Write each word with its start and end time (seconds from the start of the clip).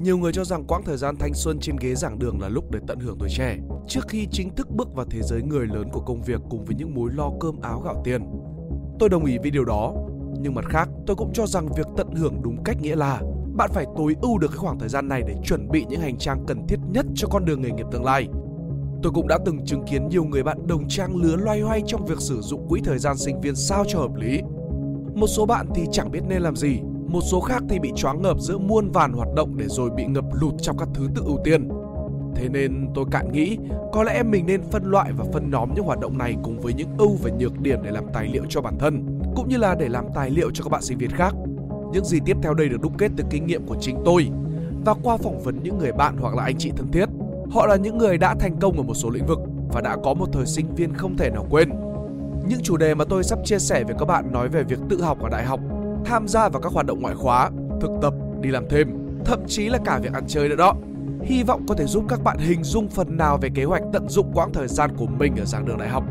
Nhiều 0.00 0.18
người 0.18 0.32
cho 0.32 0.44
rằng 0.44 0.64
quãng 0.64 0.82
thời 0.84 0.96
gian 0.96 1.16
thanh 1.16 1.34
xuân 1.34 1.58
trên 1.60 1.76
ghế 1.80 1.94
giảng 1.94 2.18
đường 2.18 2.40
là 2.40 2.48
lúc 2.48 2.70
để 2.70 2.78
tận 2.86 2.98
hưởng 3.00 3.16
tuổi 3.18 3.28
trẻ, 3.28 3.58
trước 3.88 4.00
khi 4.08 4.26
chính 4.30 4.54
thức 4.54 4.70
bước 4.70 4.94
vào 4.94 5.06
thế 5.10 5.22
giới 5.22 5.42
người 5.42 5.66
lớn 5.66 5.88
của 5.92 6.00
công 6.00 6.22
việc 6.22 6.40
cùng 6.50 6.64
với 6.64 6.76
những 6.76 6.94
mối 6.94 7.10
lo 7.12 7.30
cơm 7.40 7.60
áo 7.60 7.80
gạo 7.84 8.02
tiền. 8.04 8.22
Tôi 8.98 9.08
đồng 9.08 9.24
ý 9.24 9.38
với 9.38 9.50
điều 9.50 9.64
đó, 9.64 9.94
nhưng 10.40 10.54
mặt 10.54 10.64
khác 10.68 10.88
tôi 11.06 11.16
cũng 11.16 11.32
cho 11.32 11.46
rằng 11.46 11.68
việc 11.76 11.86
tận 11.96 12.14
hưởng 12.14 12.42
đúng 12.42 12.64
cách 12.64 12.76
nghĩa 12.82 12.96
là 12.96 13.20
bạn 13.56 13.70
phải 13.72 13.86
tối 13.96 14.16
ưu 14.22 14.38
được 14.38 14.48
cái 14.48 14.58
khoảng 14.58 14.78
thời 14.78 14.88
gian 14.88 15.08
này 15.08 15.22
để 15.26 15.34
chuẩn 15.44 15.68
bị 15.68 15.84
những 15.88 16.00
hành 16.00 16.18
trang 16.18 16.44
cần 16.46 16.66
thiết 16.66 16.78
nhất 16.90 17.06
cho 17.14 17.28
con 17.28 17.44
đường 17.44 17.62
nghề 17.62 17.70
nghiệp 17.70 17.86
tương 17.92 18.04
lai. 18.04 18.28
Tôi 19.02 19.12
cũng 19.12 19.28
đã 19.28 19.38
từng 19.44 19.64
chứng 19.64 19.84
kiến 19.86 20.08
nhiều 20.08 20.24
người 20.24 20.42
bạn 20.42 20.66
đồng 20.66 20.88
trang 20.88 21.16
lứa 21.16 21.36
loay 21.36 21.60
hoay 21.60 21.82
trong 21.86 22.06
việc 22.06 22.18
sử 22.20 22.40
dụng 22.40 22.68
quỹ 22.68 22.80
thời 22.84 22.98
gian 22.98 23.16
sinh 23.16 23.40
viên 23.40 23.54
sao 23.54 23.84
cho 23.88 23.98
hợp 23.98 24.14
lý. 24.14 24.40
Một 25.14 25.26
số 25.26 25.46
bạn 25.46 25.66
thì 25.74 25.82
chẳng 25.92 26.10
biết 26.10 26.20
nên 26.28 26.42
làm 26.42 26.56
gì, 26.56 26.80
một 27.08 27.20
số 27.20 27.40
khác 27.40 27.62
thì 27.68 27.78
bị 27.78 27.92
choáng 27.96 28.22
ngợp 28.22 28.40
giữa 28.40 28.58
muôn 28.58 28.90
vàn 28.90 29.12
hoạt 29.12 29.28
động 29.36 29.56
để 29.56 29.66
rồi 29.68 29.90
bị 29.90 30.04
ngập 30.04 30.24
lụt 30.40 30.54
trong 30.58 30.78
các 30.78 30.88
thứ 30.94 31.08
tự 31.14 31.22
ưu 31.26 31.38
tiên. 31.44 31.68
Thế 32.34 32.48
nên 32.48 32.88
tôi 32.94 33.04
cạn 33.10 33.32
nghĩ 33.32 33.58
có 33.92 34.02
lẽ 34.02 34.22
mình 34.22 34.46
nên 34.46 34.62
phân 34.62 34.90
loại 34.90 35.12
và 35.16 35.24
phân 35.32 35.50
nhóm 35.50 35.74
những 35.74 35.84
hoạt 35.84 36.00
động 36.00 36.18
này 36.18 36.36
cùng 36.42 36.60
với 36.60 36.74
những 36.74 36.88
ưu 36.98 37.16
và 37.22 37.30
nhược 37.38 37.60
điểm 37.60 37.78
để 37.82 37.90
làm 37.90 38.04
tài 38.12 38.28
liệu 38.28 38.42
cho 38.48 38.60
bản 38.60 38.78
thân, 38.78 39.20
cũng 39.36 39.48
như 39.48 39.56
là 39.56 39.74
để 39.74 39.88
làm 39.88 40.04
tài 40.14 40.30
liệu 40.30 40.50
cho 40.54 40.64
các 40.64 40.70
bạn 40.70 40.82
sinh 40.82 40.98
viên 40.98 41.10
khác. 41.10 41.34
Những 41.92 42.04
gì 42.04 42.18
tiếp 42.24 42.36
theo 42.42 42.54
đây 42.54 42.68
được 42.68 42.80
đúc 42.80 42.92
kết 42.98 43.10
từ 43.16 43.24
kinh 43.30 43.46
nghiệm 43.46 43.66
của 43.66 43.76
chính 43.80 44.02
tôi 44.04 44.28
và 44.84 44.94
qua 45.02 45.16
phỏng 45.16 45.40
vấn 45.42 45.62
những 45.62 45.78
người 45.78 45.92
bạn 45.92 46.16
hoặc 46.16 46.34
là 46.34 46.42
anh 46.42 46.56
chị 46.58 46.72
thân 46.76 46.90
thiết. 46.92 47.06
Họ 47.50 47.66
là 47.66 47.76
những 47.76 47.98
người 47.98 48.18
đã 48.18 48.34
thành 48.34 48.56
công 48.60 48.76
ở 48.76 48.82
một 48.82 48.94
số 48.94 49.10
lĩnh 49.10 49.26
vực 49.26 49.38
và 49.72 49.80
đã 49.80 49.96
có 50.04 50.14
một 50.14 50.26
thời 50.32 50.46
sinh 50.46 50.74
viên 50.74 50.94
không 50.94 51.16
thể 51.16 51.30
nào 51.30 51.46
quên. 51.50 51.70
Những 52.48 52.60
chủ 52.62 52.76
đề 52.76 52.94
mà 52.94 53.04
tôi 53.04 53.24
sắp 53.24 53.38
chia 53.44 53.58
sẻ 53.58 53.84
với 53.84 53.94
các 53.98 54.04
bạn 54.04 54.32
nói 54.32 54.48
về 54.48 54.62
việc 54.62 54.78
tự 54.88 55.02
học 55.02 55.22
ở 55.22 55.28
đại 55.28 55.44
học, 55.44 55.60
tham 56.06 56.28
gia 56.28 56.48
vào 56.48 56.62
các 56.62 56.72
hoạt 56.72 56.86
động 56.86 57.00
ngoại 57.00 57.14
khóa, 57.14 57.50
thực 57.80 57.90
tập, 58.02 58.14
đi 58.40 58.50
làm 58.50 58.64
thêm, 58.70 58.88
thậm 59.24 59.40
chí 59.48 59.68
là 59.68 59.78
cả 59.84 59.98
việc 60.02 60.12
ăn 60.12 60.24
chơi 60.28 60.48
nữa 60.48 60.56
đó. 60.56 60.74
Hy 61.22 61.42
vọng 61.42 61.64
có 61.68 61.74
thể 61.74 61.86
giúp 61.86 62.04
các 62.08 62.22
bạn 62.24 62.38
hình 62.38 62.64
dung 62.64 62.88
phần 62.88 63.16
nào 63.16 63.38
về 63.42 63.48
kế 63.54 63.64
hoạch 63.64 63.82
tận 63.92 64.08
dụng 64.08 64.32
quãng 64.34 64.52
thời 64.52 64.68
gian 64.68 64.90
của 64.96 65.06
mình 65.06 65.36
ở 65.36 65.44
giảng 65.44 65.64
đường 65.64 65.78
đại 65.78 65.88
học. 65.88 66.04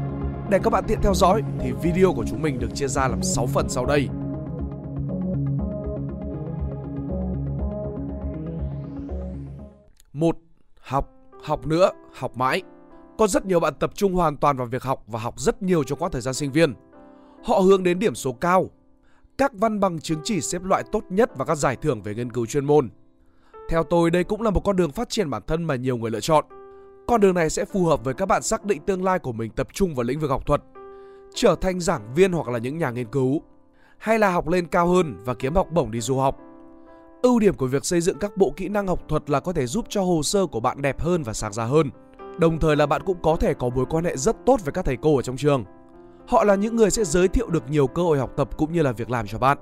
Để 0.50 0.60
các 0.64 0.70
bạn 0.70 0.84
tiện 0.88 1.00
theo 1.02 1.14
dõi 1.14 1.42
thì 1.60 1.72
video 1.72 2.14
của 2.14 2.26
chúng 2.28 2.42
mình 2.42 2.60
được 2.60 2.76
chia 2.76 2.88
ra 2.88 3.08
làm 3.08 3.24
6 3.24 3.48
phần 3.48 3.70
sau 3.70 3.86
đây. 3.86 4.10
Một, 10.14 10.38
Học, 10.86 11.10
học 11.44 11.66
nữa, 11.66 11.90
học 12.14 12.38
mãi. 12.38 12.62
Có 13.18 13.28
rất 13.28 13.46
nhiều 13.46 13.60
bạn 13.60 13.74
tập 13.80 13.92
trung 13.94 14.14
hoàn 14.14 14.38
toàn 14.38 14.58
vào 14.58 14.68
việc 14.68 14.84
học 14.84 15.04
và 15.08 15.20
học 15.20 15.40
rất 15.40 15.62
nhiều 15.62 15.84
trong 15.84 16.00
quãng 16.00 16.12
thời 16.12 16.22
gian 16.22 16.34
sinh 16.34 16.52
viên. 16.52 16.74
Họ 17.44 17.60
hướng 17.60 17.84
đến 17.84 18.00
điểm 18.00 18.16
số 18.16 18.34
cao, 18.34 18.70
các 19.38 19.52
văn 19.54 19.80
bằng 19.80 20.00
chứng 20.00 20.20
chỉ 20.24 20.42
xếp 20.42 20.64
loại 20.64 20.84
tốt 20.92 21.04
nhất 21.10 21.32
và 21.38 21.46
các 21.46 21.56
giải 21.56 21.76
thưởng 21.76 22.02
về 22.02 22.16
nghiên 22.16 22.32
cứu 22.32 22.46
chuyên 22.46 22.66
môn. 22.66 22.90
Theo 23.70 23.84
tôi, 23.84 24.12
đây 24.12 24.24
cũng 24.24 24.42
là 24.42 24.50
một 24.50 24.60
con 24.64 24.76
đường 24.76 24.92
phát 24.92 25.10
triển 25.10 25.30
bản 25.30 25.42
thân 25.48 25.64
mà 25.64 25.76
nhiều 25.76 25.98
người 25.98 26.12
lựa 26.12 26.20
chọn. 26.20 26.46
Con 27.08 27.22
đường 27.22 27.36
này 27.36 27.50
sẽ 27.50 27.66
phù 27.66 27.86
hợp 27.86 28.04
với 28.04 28.14
các 28.14 28.26
bạn 28.26 28.42
xác 28.42 28.66
định 28.66 28.82
tương 28.86 29.04
lai 29.04 29.20
của 29.20 29.32
mình 29.32 29.52
tập 29.52 29.68
trung 29.74 29.96
vào 29.96 30.04
lĩnh 30.04 30.20
vực 30.20 30.30
học 30.30 30.46
thuật, 30.46 30.62
trở 31.34 31.56
thành 31.62 31.80
giảng 31.80 32.14
viên 32.16 32.32
hoặc 32.32 32.48
là 32.48 32.60
những 32.60 32.78
nhà 32.78 32.92
nghiên 32.92 33.08
cứu, 33.08 33.42
hay 33.98 34.20
là 34.20 34.32
học 34.32 34.48
lên 34.48 34.68
cao 34.68 34.88
hơn 34.88 35.24
và 35.26 35.34
kiếm 35.34 35.56
học 35.56 35.68
bổng 35.72 35.92
đi 35.92 36.02
du 36.02 36.18
học. 36.18 36.40
Ưu 37.22 37.40
điểm 37.40 37.54
của 37.54 37.68
việc 37.68 37.86
xây 37.86 38.02
dựng 38.02 38.18
các 38.20 38.38
bộ 38.38 38.54
kỹ 38.56 38.70
năng 38.70 38.88
học 38.88 39.00
thuật 39.08 39.30
là 39.30 39.40
có 39.40 39.54
thể 39.54 39.68
giúp 39.68 39.86
cho 39.90 40.02
hồ 40.02 40.24
sơ 40.24 40.46
của 40.46 40.60
bạn 40.60 40.82
đẹp 40.82 41.00
hơn 41.00 41.24
và 41.24 41.34
sáng 41.34 41.54
giá 41.54 41.66
hơn. 41.66 41.90
Đồng 42.38 42.60
thời 42.60 42.76
là 42.76 42.86
bạn 42.86 43.02
cũng 43.06 43.18
có 43.24 43.36
thể 43.36 43.54
có 43.54 43.70
mối 43.70 43.86
quan 43.90 44.06
hệ 44.06 44.18
rất 44.18 44.36
tốt 44.46 44.60
với 44.64 44.72
các 44.72 44.86
thầy 44.86 44.98
cô 45.02 45.16
ở 45.16 45.22
trong 45.22 45.38
trường. 45.38 45.64
Họ 46.28 46.44
là 46.44 46.56
những 46.56 46.76
người 46.76 46.92
sẽ 46.92 47.04
giới 47.04 47.28
thiệu 47.28 47.50
được 47.50 47.70
nhiều 47.70 47.88
cơ 47.88 48.02
hội 48.02 48.20
học 48.20 48.32
tập 48.36 48.58
cũng 48.58 48.74
như 48.74 48.82
là 48.82 48.92
việc 48.92 49.10
làm 49.10 49.28
cho 49.28 49.38
bạn. 49.38 49.58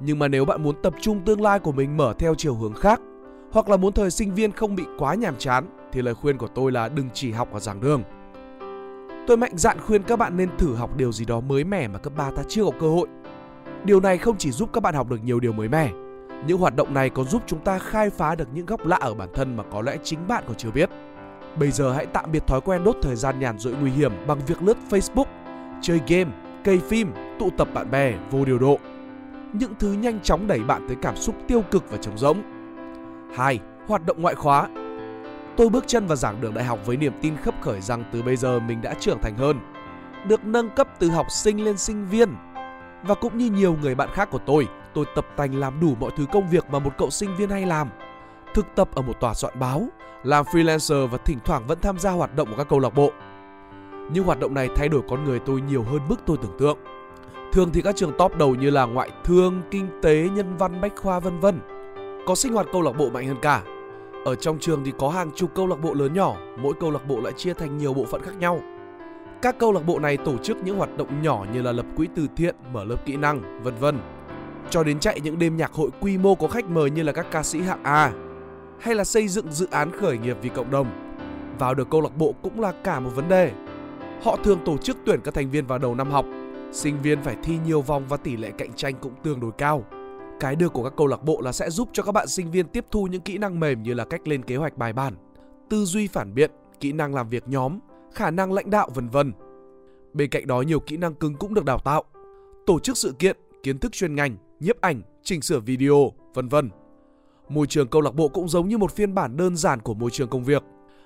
Nhưng 0.00 0.18
mà 0.18 0.28
nếu 0.28 0.44
bạn 0.44 0.62
muốn 0.62 0.82
tập 0.82 0.94
trung 1.00 1.20
tương 1.24 1.40
lai 1.40 1.58
của 1.58 1.72
mình 1.72 1.96
mở 1.96 2.14
theo 2.18 2.34
chiều 2.34 2.54
hướng 2.54 2.74
khác 2.74 3.00
hoặc 3.52 3.68
là 3.68 3.76
muốn 3.76 3.92
thời 3.92 4.10
sinh 4.10 4.34
viên 4.34 4.52
không 4.52 4.74
bị 4.74 4.84
quá 4.98 5.14
nhàm 5.14 5.36
chán 5.38 5.66
thì 5.92 6.02
lời 6.02 6.14
khuyên 6.14 6.38
của 6.38 6.48
tôi 6.54 6.72
là 6.72 6.88
đừng 6.88 7.08
chỉ 7.14 7.32
học 7.32 7.52
ở 7.52 7.60
giảng 7.60 7.80
đường. 7.80 8.02
Tôi 9.26 9.36
mạnh 9.36 9.52
dạn 9.56 9.78
khuyên 9.80 10.02
các 10.02 10.18
bạn 10.18 10.36
nên 10.36 10.56
thử 10.58 10.74
học 10.74 10.96
điều 10.96 11.12
gì 11.12 11.24
đó 11.24 11.40
mới 11.40 11.64
mẻ 11.64 11.88
mà 11.88 11.98
cấp 11.98 12.12
3 12.16 12.30
ta 12.30 12.42
chưa 12.48 12.64
có 12.64 12.70
cơ 12.80 12.88
hội. 12.88 13.08
Điều 13.84 14.00
này 14.00 14.18
không 14.18 14.36
chỉ 14.38 14.50
giúp 14.50 14.70
các 14.72 14.82
bạn 14.82 14.94
học 14.94 15.08
được 15.08 15.24
nhiều 15.24 15.40
điều 15.40 15.52
mới 15.52 15.68
mẻ 15.68 15.90
những 16.46 16.58
hoạt 16.58 16.76
động 16.76 16.94
này 16.94 17.10
còn 17.10 17.26
giúp 17.26 17.42
chúng 17.46 17.58
ta 17.58 17.78
khai 17.78 18.10
phá 18.10 18.34
được 18.34 18.48
những 18.54 18.66
góc 18.66 18.86
lạ 18.86 18.98
ở 19.00 19.14
bản 19.14 19.28
thân 19.34 19.56
mà 19.56 19.64
có 19.72 19.82
lẽ 19.82 19.96
chính 20.04 20.28
bạn 20.28 20.44
còn 20.46 20.56
chưa 20.56 20.70
biết. 20.70 20.90
Bây 21.58 21.70
giờ 21.70 21.92
hãy 21.92 22.06
tạm 22.06 22.32
biệt 22.32 22.46
thói 22.46 22.60
quen 22.60 22.84
đốt 22.84 22.96
thời 23.02 23.16
gian 23.16 23.40
nhàn 23.40 23.58
rỗi 23.58 23.74
nguy 23.80 23.90
hiểm 23.90 24.12
bằng 24.26 24.38
việc 24.46 24.62
lướt 24.62 24.76
Facebook, 24.90 25.24
chơi 25.82 26.00
game, 26.08 26.30
cây 26.64 26.80
phim, 26.88 27.12
tụ 27.38 27.50
tập 27.50 27.68
bạn 27.74 27.90
bè 27.90 28.14
vô 28.30 28.44
điều 28.44 28.58
độ. 28.58 28.78
Những 29.52 29.74
thứ 29.78 29.92
nhanh 29.92 30.20
chóng 30.20 30.46
đẩy 30.46 30.58
bạn 30.58 30.84
tới 30.88 30.96
cảm 31.02 31.16
xúc 31.16 31.34
tiêu 31.48 31.62
cực 31.70 31.90
và 31.90 31.96
trống 31.96 32.18
rỗng. 32.18 32.42
2. 33.34 33.60
Hoạt 33.86 34.06
động 34.06 34.22
ngoại 34.22 34.34
khóa 34.34 34.68
Tôi 35.56 35.68
bước 35.68 35.84
chân 35.86 36.06
vào 36.06 36.16
giảng 36.16 36.40
đường 36.40 36.54
đại 36.54 36.64
học 36.64 36.78
với 36.86 36.96
niềm 36.96 37.12
tin 37.20 37.36
khấp 37.36 37.54
khởi 37.60 37.80
rằng 37.80 38.04
từ 38.12 38.22
bây 38.22 38.36
giờ 38.36 38.60
mình 38.60 38.82
đã 38.82 38.94
trưởng 39.00 39.18
thành 39.22 39.36
hơn, 39.36 39.60
được 40.26 40.44
nâng 40.44 40.70
cấp 40.70 40.88
từ 40.98 41.08
học 41.08 41.26
sinh 41.30 41.64
lên 41.64 41.78
sinh 41.78 42.08
viên. 42.08 42.34
Và 43.02 43.14
cũng 43.14 43.38
như 43.38 43.50
nhiều 43.50 43.76
người 43.82 43.94
bạn 43.94 44.08
khác 44.12 44.28
của 44.30 44.38
tôi, 44.46 44.68
tôi 44.94 45.04
tập 45.14 45.26
tành 45.36 45.54
làm 45.54 45.80
đủ 45.80 45.94
mọi 46.00 46.10
thứ 46.16 46.26
công 46.32 46.48
việc 46.48 46.70
mà 46.70 46.78
một 46.78 46.90
cậu 46.98 47.10
sinh 47.10 47.36
viên 47.36 47.50
hay 47.50 47.66
làm. 47.66 47.88
Thực 48.54 48.66
tập 48.74 48.88
ở 48.94 49.02
một 49.02 49.20
tòa 49.20 49.34
soạn 49.34 49.58
báo, 49.60 49.88
làm 50.22 50.44
freelancer 50.44 51.06
và 51.06 51.18
thỉnh 51.18 51.38
thoảng 51.44 51.66
vẫn 51.66 51.80
tham 51.80 51.98
gia 51.98 52.10
hoạt 52.10 52.36
động 52.36 52.48
của 52.48 52.56
các 52.56 52.68
câu 52.68 52.78
lạc 52.78 52.94
bộ. 52.94 53.12
Nhưng 54.10 54.24
hoạt 54.24 54.40
động 54.40 54.54
này 54.54 54.68
thay 54.76 54.88
đổi 54.88 55.02
con 55.08 55.24
người 55.24 55.38
tôi 55.38 55.60
nhiều 55.60 55.82
hơn 55.82 56.00
mức 56.08 56.16
tôi 56.26 56.36
tưởng 56.42 56.56
tượng. 56.58 56.78
Thường 57.52 57.70
thì 57.72 57.82
các 57.82 57.96
trường 57.96 58.12
top 58.18 58.36
đầu 58.36 58.54
như 58.54 58.70
là 58.70 58.84
ngoại 58.84 59.10
thương, 59.24 59.62
kinh 59.70 59.86
tế, 60.02 60.28
nhân 60.34 60.56
văn, 60.56 60.80
bách 60.80 60.96
khoa 60.96 61.20
vân 61.20 61.40
vân 61.40 61.60
có 62.26 62.34
sinh 62.34 62.52
hoạt 62.52 62.66
câu 62.72 62.82
lạc 62.82 62.92
bộ 62.92 63.10
mạnh 63.10 63.26
hơn 63.28 63.36
cả. 63.42 63.62
Ở 64.24 64.34
trong 64.34 64.58
trường 64.58 64.84
thì 64.84 64.92
có 64.98 65.08
hàng 65.08 65.30
chục 65.34 65.50
câu 65.54 65.66
lạc 65.66 65.76
bộ 65.82 65.94
lớn 65.94 66.14
nhỏ, 66.14 66.36
mỗi 66.58 66.74
câu 66.80 66.90
lạc 66.90 67.06
bộ 67.08 67.20
lại 67.20 67.32
chia 67.32 67.54
thành 67.54 67.78
nhiều 67.78 67.94
bộ 67.94 68.04
phận 68.04 68.22
khác 68.22 68.38
nhau. 68.38 68.60
Các 69.42 69.58
câu 69.58 69.72
lạc 69.72 69.86
bộ 69.86 69.98
này 69.98 70.16
tổ 70.16 70.36
chức 70.36 70.56
những 70.64 70.78
hoạt 70.78 70.96
động 70.96 71.22
nhỏ 71.22 71.44
như 71.52 71.62
là 71.62 71.72
lập 71.72 71.86
quỹ 71.96 72.08
từ 72.14 72.26
thiện, 72.36 72.54
mở 72.72 72.84
lớp 72.84 72.96
kỹ 73.06 73.16
năng, 73.16 73.62
vân 73.62 73.74
vân 73.80 73.98
cho 74.70 74.84
đến 74.84 74.98
chạy 74.98 75.20
những 75.20 75.38
đêm 75.38 75.56
nhạc 75.56 75.72
hội 75.72 75.90
quy 76.00 76.18
mô 76.18 76.34
có 76.34 76.48
khách 76.48 76.70
mời 76.70 76.90
như 76.90 77.02
là 77.02 77.12
các 77.12 77.26
ca 77.30 77.42
sĩ 77.42 77.60
hạng 77.60 77.82
A 77.82 78.12
hay 78.80 78.94
là 78.94 79.04
xây 79.04 79.28
dựng 79.28 79.52
dự 79.52 79.66
án 79.70 79.90
khởi 79.92 80.18
nghiệp 80.18 80.36
vì 80.42 80.48
cộng 80.48 80.70
đồng. 80.70 80.86
Vào 81.58 81.74
được 81.74 81.90
câu 81.90 82.00
lạc 82.00 82.16
bộ 82.16 82.34
cũng 82.42 82.60
là 82.60 82.72
cả 82.84 83.00
một 83.00 83.10
vấn 83.14 83.28
đề. 83.28 83.52
Họ 84.22 84.36
thường 84.36 84.58
tổ 84.64 84.76
chức 84.76 84.96
tuyển 85.06 85.20
các 85.24 85.34
thành 85.34 85.50
viên 85.50 85.66
vào 85.66 85.78
đầu 85.78 85.94
năm 85.94 86.10
học. 86.10 86.26
Sinh 86.72 87.02
viên 87.02 87.22
phải 87.22 87.36
thi 87.42 87.58
nhiều 87.66 87.82
vòng 87.82 88.04
và 88.08 88.16
tỷ 88.16 88.36
lệ 88.36 88.50
cạnh 88.58 88.72
tranh 88.72 88.94
cũng 89.00 89.12
tương 89.22 89.40
đối 89.40 89.52
cao. 89.52 89.84
Cái 90.40 90.56
được 90.56 90.72
của 90.72 90.84
các 90.84 90.92
câu 90.96 91.06
lạc 91.06 91.24
bộ 91.24 91.40
là 91.40 91.52
sẽ 91.52 91.70
giúp 91.70 91.88
cho 91.92 92.02
các 92.02 92.12
bạn 92.12 92.28
sinh 92.28 92.50
viên 92.50 92.68
tiếp 92.68 92.84
thu 92.90 93.06
những 93.06 93.20
kỹ 93.20 93.38
năng 93.38 93.60
mềm 93.60 93.82
như 93.82 93.94
là 93.94 94.04
cách 94.04 94.28
lên 94.28 94.42
kế 94.42 94.56
hoạch 94.56 94.78
bài 94.78 94.92
bản, 94.92 95.14
tư 95.70 95.84
duy 95.84 96.06
phản 96.06 96.34
biện, 96.34 96.50
kỹ 96.80 96.92
năng 96.92 97.14
làm 97.14 97.28
việc 97.28 97.48
nhóm, 97.48 97.78
khả 98.12 98.30
năng 98.30 98.52
lãnh 98.52 98.70
đạo 98.70 98.90
vân 98.94 99.08
vân. 99.08 99.32
Bên 100.12 100.30
cạnh 100.30 100.46
đó 100.46 100.62
nhiều 100.62 100.80
kỹ 100.80 100.96
năng 100.96 101.14
cứng 101.14 101.34
cũng 101.34 101.54
được 101.54 101.64
đào 101.64 101.78
tạo. 101.78 102.04
Tổ 102.66 102.78
chức 102.78 102.96
sự 102.96 103.14
kiện, 103.18 103.36
kiến 103.62 103.78
thức 103.78 103.92
chuyên 103.92 104.14
ngành, 104.14 104.36
nhiếp 104.60 104.80
ảnh, 104.80 105.02
chỉnh 105.22 105.42
sửa 105.42 105.60
video, 105.60 106.12
vân 106.34 106.48
vân. 106.48 106.70
Môi 107.48 107.66
trường 107.66 107.88
câu 107.88 108.02
lạc 108.02 108.14
bộ 108.14 108.28
cũng 108.28 108.48
giống 108.48 108.68
như 108.68 108.78
một 108.78 108.92
phiên 108.92 109.14
bản 109.14 109.36
đơn 109.36 109.56
giản 109.56 109.80
của 109.80 109.94
môi 109.94 110.10
trường 110.10 110.28
công 110.28 110.44
việc, 110.44 110.62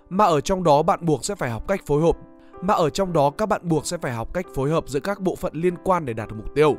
mà 0.09 0.25
ở 0.25 0.41
trong 0.41 0.65
đó 0.65 0.83
bạn 0.83 1.07
buộc 1.07 1.25
sẽ 1.25 1.35
phải 1.35 1.51
học 1.51 1.69
cách 1.69 1.87
phối 1.87 2.03
hợp, 2.03 2.17
mà 2.63 2.75
ở 2.75 2.91
trong 2.91 3.13
đó 3.13 3.31
các 3.31 3.47
bạn 3.47 3.61
buộc 3.65 3.87
sẽ 3.87 3.99
phải 3.99 4.13
học 4.13 4.35
cách 4.35 4.47
phối 4.55 4.71
hợp 4.71 4.89
giữa 4.89 5.01
các 5.01 5.21
bộ 5.21 5.37
phận 5.37 5.53
liên 5.55 5.75
quan 5.85 6.07
để 6.07 6.13
đạt 6.13 6.29
được 6.29 6.37
mục 6.37 6.55
tiêu. 6.55 6.77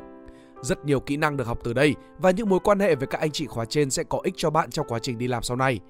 Rất 0.62 0.84
nhiều 0.84 1.00
kỹ 1.00 1.16
năng 1.16 1.36
được 1.36 1.46
học 1.46 1.58
từ 1.64 1.72
đây 1.72 1.94
và 2.18 2.30
những 2.30 2.48
mối 2.48 2.60
quan 2.64 2.80
hệ 2.80 2.94
với 2.94 3.06
các 3.06 3.20
anh 3.20 3.30
chị 3.30 3.46
khóa 3.46 3.64
trên 3.64 3.90
sẽ 3.90 4.04
có 4.04 4.20
ích 4.22 4.34
cho 4.36 4.50
bạn 4.50 4.70
trong 4.70 4.86
quá 4.88 4.98
trình 4.98 5.18
đi 5.18 5.28
làm 5.28 5.42
sau 5.42 5.56
này. 5.56 5.80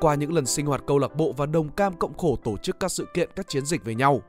Qua 0.00 0.14
những 0.14 0.32
lần 0.32 0.46
sinh 0.46 0.66
hoạt 0.66 0.82
câu 0.86 0.98
lạc 0.98 1.16
bộ 1.16 1.32
và 1.36 1.46
đồng 1.46 1.68
cam 1.68 1.96
cộng 1.96 2.18
khổ 2.18 2.36
tổ 2.44 2.56
chức 2.56 2.80
các 2.80 2.90
sự 2.90 3.06
kiện, 3.14 3.30
các 3.36 3.48
chiến 3.48 3.66
dịch 3.66 3.84
với 3.84 3.94
nhau, 3.94 4.22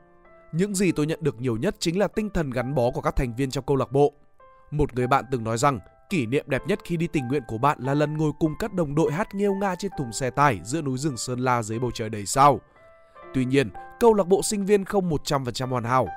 những 0.52 0.74
gì 0.74 0.92
tôi 0.92 1.06
nhận 1.06 1.18
được 1.22 1.40
nhiều 1.40 1.56
nhất 1.56 1.76
chính 1.78 1.98
là 1.98 2.08
tinh 2.08 2.30
thần 2.30 2.50
gắn 2.50 2.74
bó 2.74 2.90
của 2.90 3.00
các 3.00 3.16
thành 3.16 3.36
viên 3.36 3.50
trong 3.50 3.64
câu 3.64 3.76
lạc 3.76 3.92
bộ. 3.92 4.12
Một 4.70 4.94
người 4.94 5.06
bạn 5.06 5.24
từng 5.30 5.44
nói 5.44 5.58
rằng 5.58 5.78
kỷ 6.10 6.26
niệm 6.26 6.44
đẹp 6.48 6.62
nhất 6.66 6.78
khi 6.84 6.96
đi 6.96 7.06
tình 7.06 7.28
nguyện 7.28 7.42
của 7.48 7.58
bạn 7.58 7.78
là 7.80 7.94
lần 7.94 8.16
ngồi 8.16 8.32
cùng 8.40 8.54
các 8.58 8.72
đồng 8.72 8.94
đội 8.94 9.12
hát 9.12 9.34
nghêu 9.34 9.54
nga 9.54 9.74
trên 9.74 9.90
thùng 9.98 10.12
xe 10.12 10.30
tải 10.30 10.60
giữa 10.64 10.82
núi 10.82 10.98
rừng 10.98 11.16
Sơn 11.16 11.40
La 11.40 11.62
dưới 11.62 11.78
bầu 11.78 11.90
trời 11.94 12.08
đầy 12.08 12.26
sao. 12.26 12.60
Tuy 13.34 13.44
nhiên, 13.44 13.70
câu 14.00 14.14
lạc 14.14 14.24
bộ 14.24 14.42
sinh 14.42 14.66
viên 14.66 14.84
không 14.84 15.10
100% 15.10 15.68
hoàn 15.68 15.84
hảo. 15.84 16.08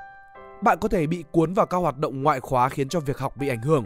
Bạn 0.63 0.77
có 0.81 0.87
thể 0.87 1.07
bị 1.07 1.23
cuốn 1.31 1.53
vào 1.53 1.65
các 1.65 1.77
hoạt 1.77 1.97
động 1.97 2.23
ngoại 2.23 2.39
khóa 2.39 2.69
khiến 2.69 2.89
cho 2.89 2.99
việc 2.99 3.17
học 3.17 3.37
bị 3.37 3.47
ảnh 3.47 3.61
hưởng. 3.61 3.83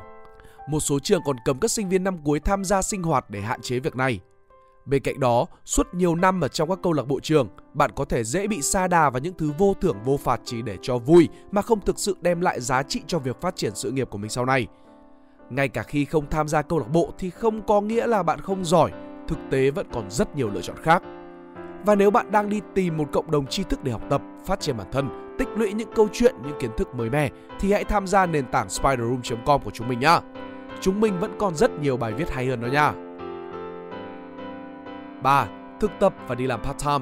Một 0.67 0.79
số 0.79 0.99
trường 0.99 1.21
còn 1.25 1.35
cấm 1.45 1.59
các 1.59 1.71
sinh 1.71 1.89
viên 1.89 2.03
năm 2.03 2.17
cuối 2.23 2.39
tham 2.39 2.65
gia 2.65 2.81
sinh 2.81 3.03
hoạt 3.03 3.29
để 3.29 3.41
hạn 3.41 3.61
chế 3.61 3.79
việc 3.79 3.95
này. 3.95 4.19
Bên 4.85 5.03
cạnh 5.03 5.19
đó, 5.19 5.45
suốt 5.65 5.87
nhiều 5.93 6.15
năm 6.15 6.41
ở 6.41 6.47
trong 6.47 6.69
các 6.69 6.79
câu 6.83 6.93
lạc 6.93 7.07
bộ 7.07 7.19
trường, 7.19 7.47
bạn 7.73 7.91
có 7.95 8.05
thể 8.05 8.23
dễ 8.23 8.47
bị 8.47 8.61
sa 8.61 8.87
đà 8.87 9.09
vào 9.09 9.19
những 9.19 9.33
thứ 9.37 9.51
vô 9.57 9.73
thưởng 9.81 9.97
vô 10.05 10.17
phạt 10.17 10.41
chỉ 10.45 10.61
để 10.61 10.77
cho 10.81 10.97
vui 10.97 11.29
mà 11.51 11.61
không 11.61 11.81
thực 11.81 11.99
sự 11.99 12.17
đem 12.21 12.41
lại 12.41 12.61
giá 12.61 12.83
trị 12.83 13.01
cho 13.07 13.19
việc 13.19 13.41
phát 13.41 13.55
triển 13.55 13.75
sự 13.75 13.91
nghiệp 13.91 14.09
của 14.09 14.17
mình 14.17 14.29
sau 14.29 14.45
này. 14.45 14.67
Ngay 15.49 15.67
cả 15.67 15.83
khi 15.83 16.05
không 16.05 16.29
tham 16.29 16.47
gia 16.47 16.61
câu 16.61 16.79
lạc 16.79 16.91
bộ 16.91 17.13
thì 17.17 17.29
không 17.29 17.61
có 17.61 17.81
nghĩa 17.81 18.07
là 18.07 18.23
bạn 18.23 18.41
không 18.41 18.65
giỏi, 18.65 18.91
thực 19.27 19.37
tế 19.51 19.71
vẫn 19.71 19.87
còn 19.93 20.11
rất 20.11 20.35
nhiều 20.35 20.49
lựa 20.49 20.61
chọn 20.61 20.77
khác. 20.83 21.03
Và 21.87 21.95
nếu 21.95 22.11
bạn 22.11 22.31
đang 22.31 22.49
đi 22.49 22.61
tìm 22.73 22.97
một 22.97 23.05
cộng 23.11 23.31
đồng 23.31 23.47
tri 23.47 23.63
thức 23.63 23.83
để 23.83 23.91
học 23.91 24.01
tập, 24.09 24.21
phát 24.45 24.59
triển 24.59 24.77
bản 24.77 24.87
thân, 24.91 25.35
tích 25.37 25.47
lũy 25.55 25.73
những 25.73 25.89
câu 25.95 26.07
chuyện, 26.13 26.35
những 26.43 26.59
kiến 26.59 26.71
thức 26.77 26.95
mới 26.95 27.09
mẻ 27.09 27.29
thì 27.59 27.71
hãy 27.71 27.83
tham 27.83 28.07
gia 28.07 28.25
nền 28.25 28.45
tảng 28.45 28.69
spiderroom.com 28.69 29.61
của 29.61 29.71
chúng 29.71 29.87
mình 29.87 29.99
nhá. 29.99 30.19
Chúng 30.81 31.01
mình 31.01 31.19
vẫn 31.19 31.35
còn 31.39 31.55
rất 31.55 31.79
nhiều 31.79 31.97
bài 31.97 32.13
viết 32.13 32.29
hay 32.29 32.45
hơn 32.45 32.61
đó 32.61 32.67
nha. 32.67 32.93
3. 35.23 35.47
Thực 35.79 35.91
tập 35.99 36.13
và 36.27 36.35
đi 36.35 36.47
làm 36.47 36.61
part-time. 36.61 37.01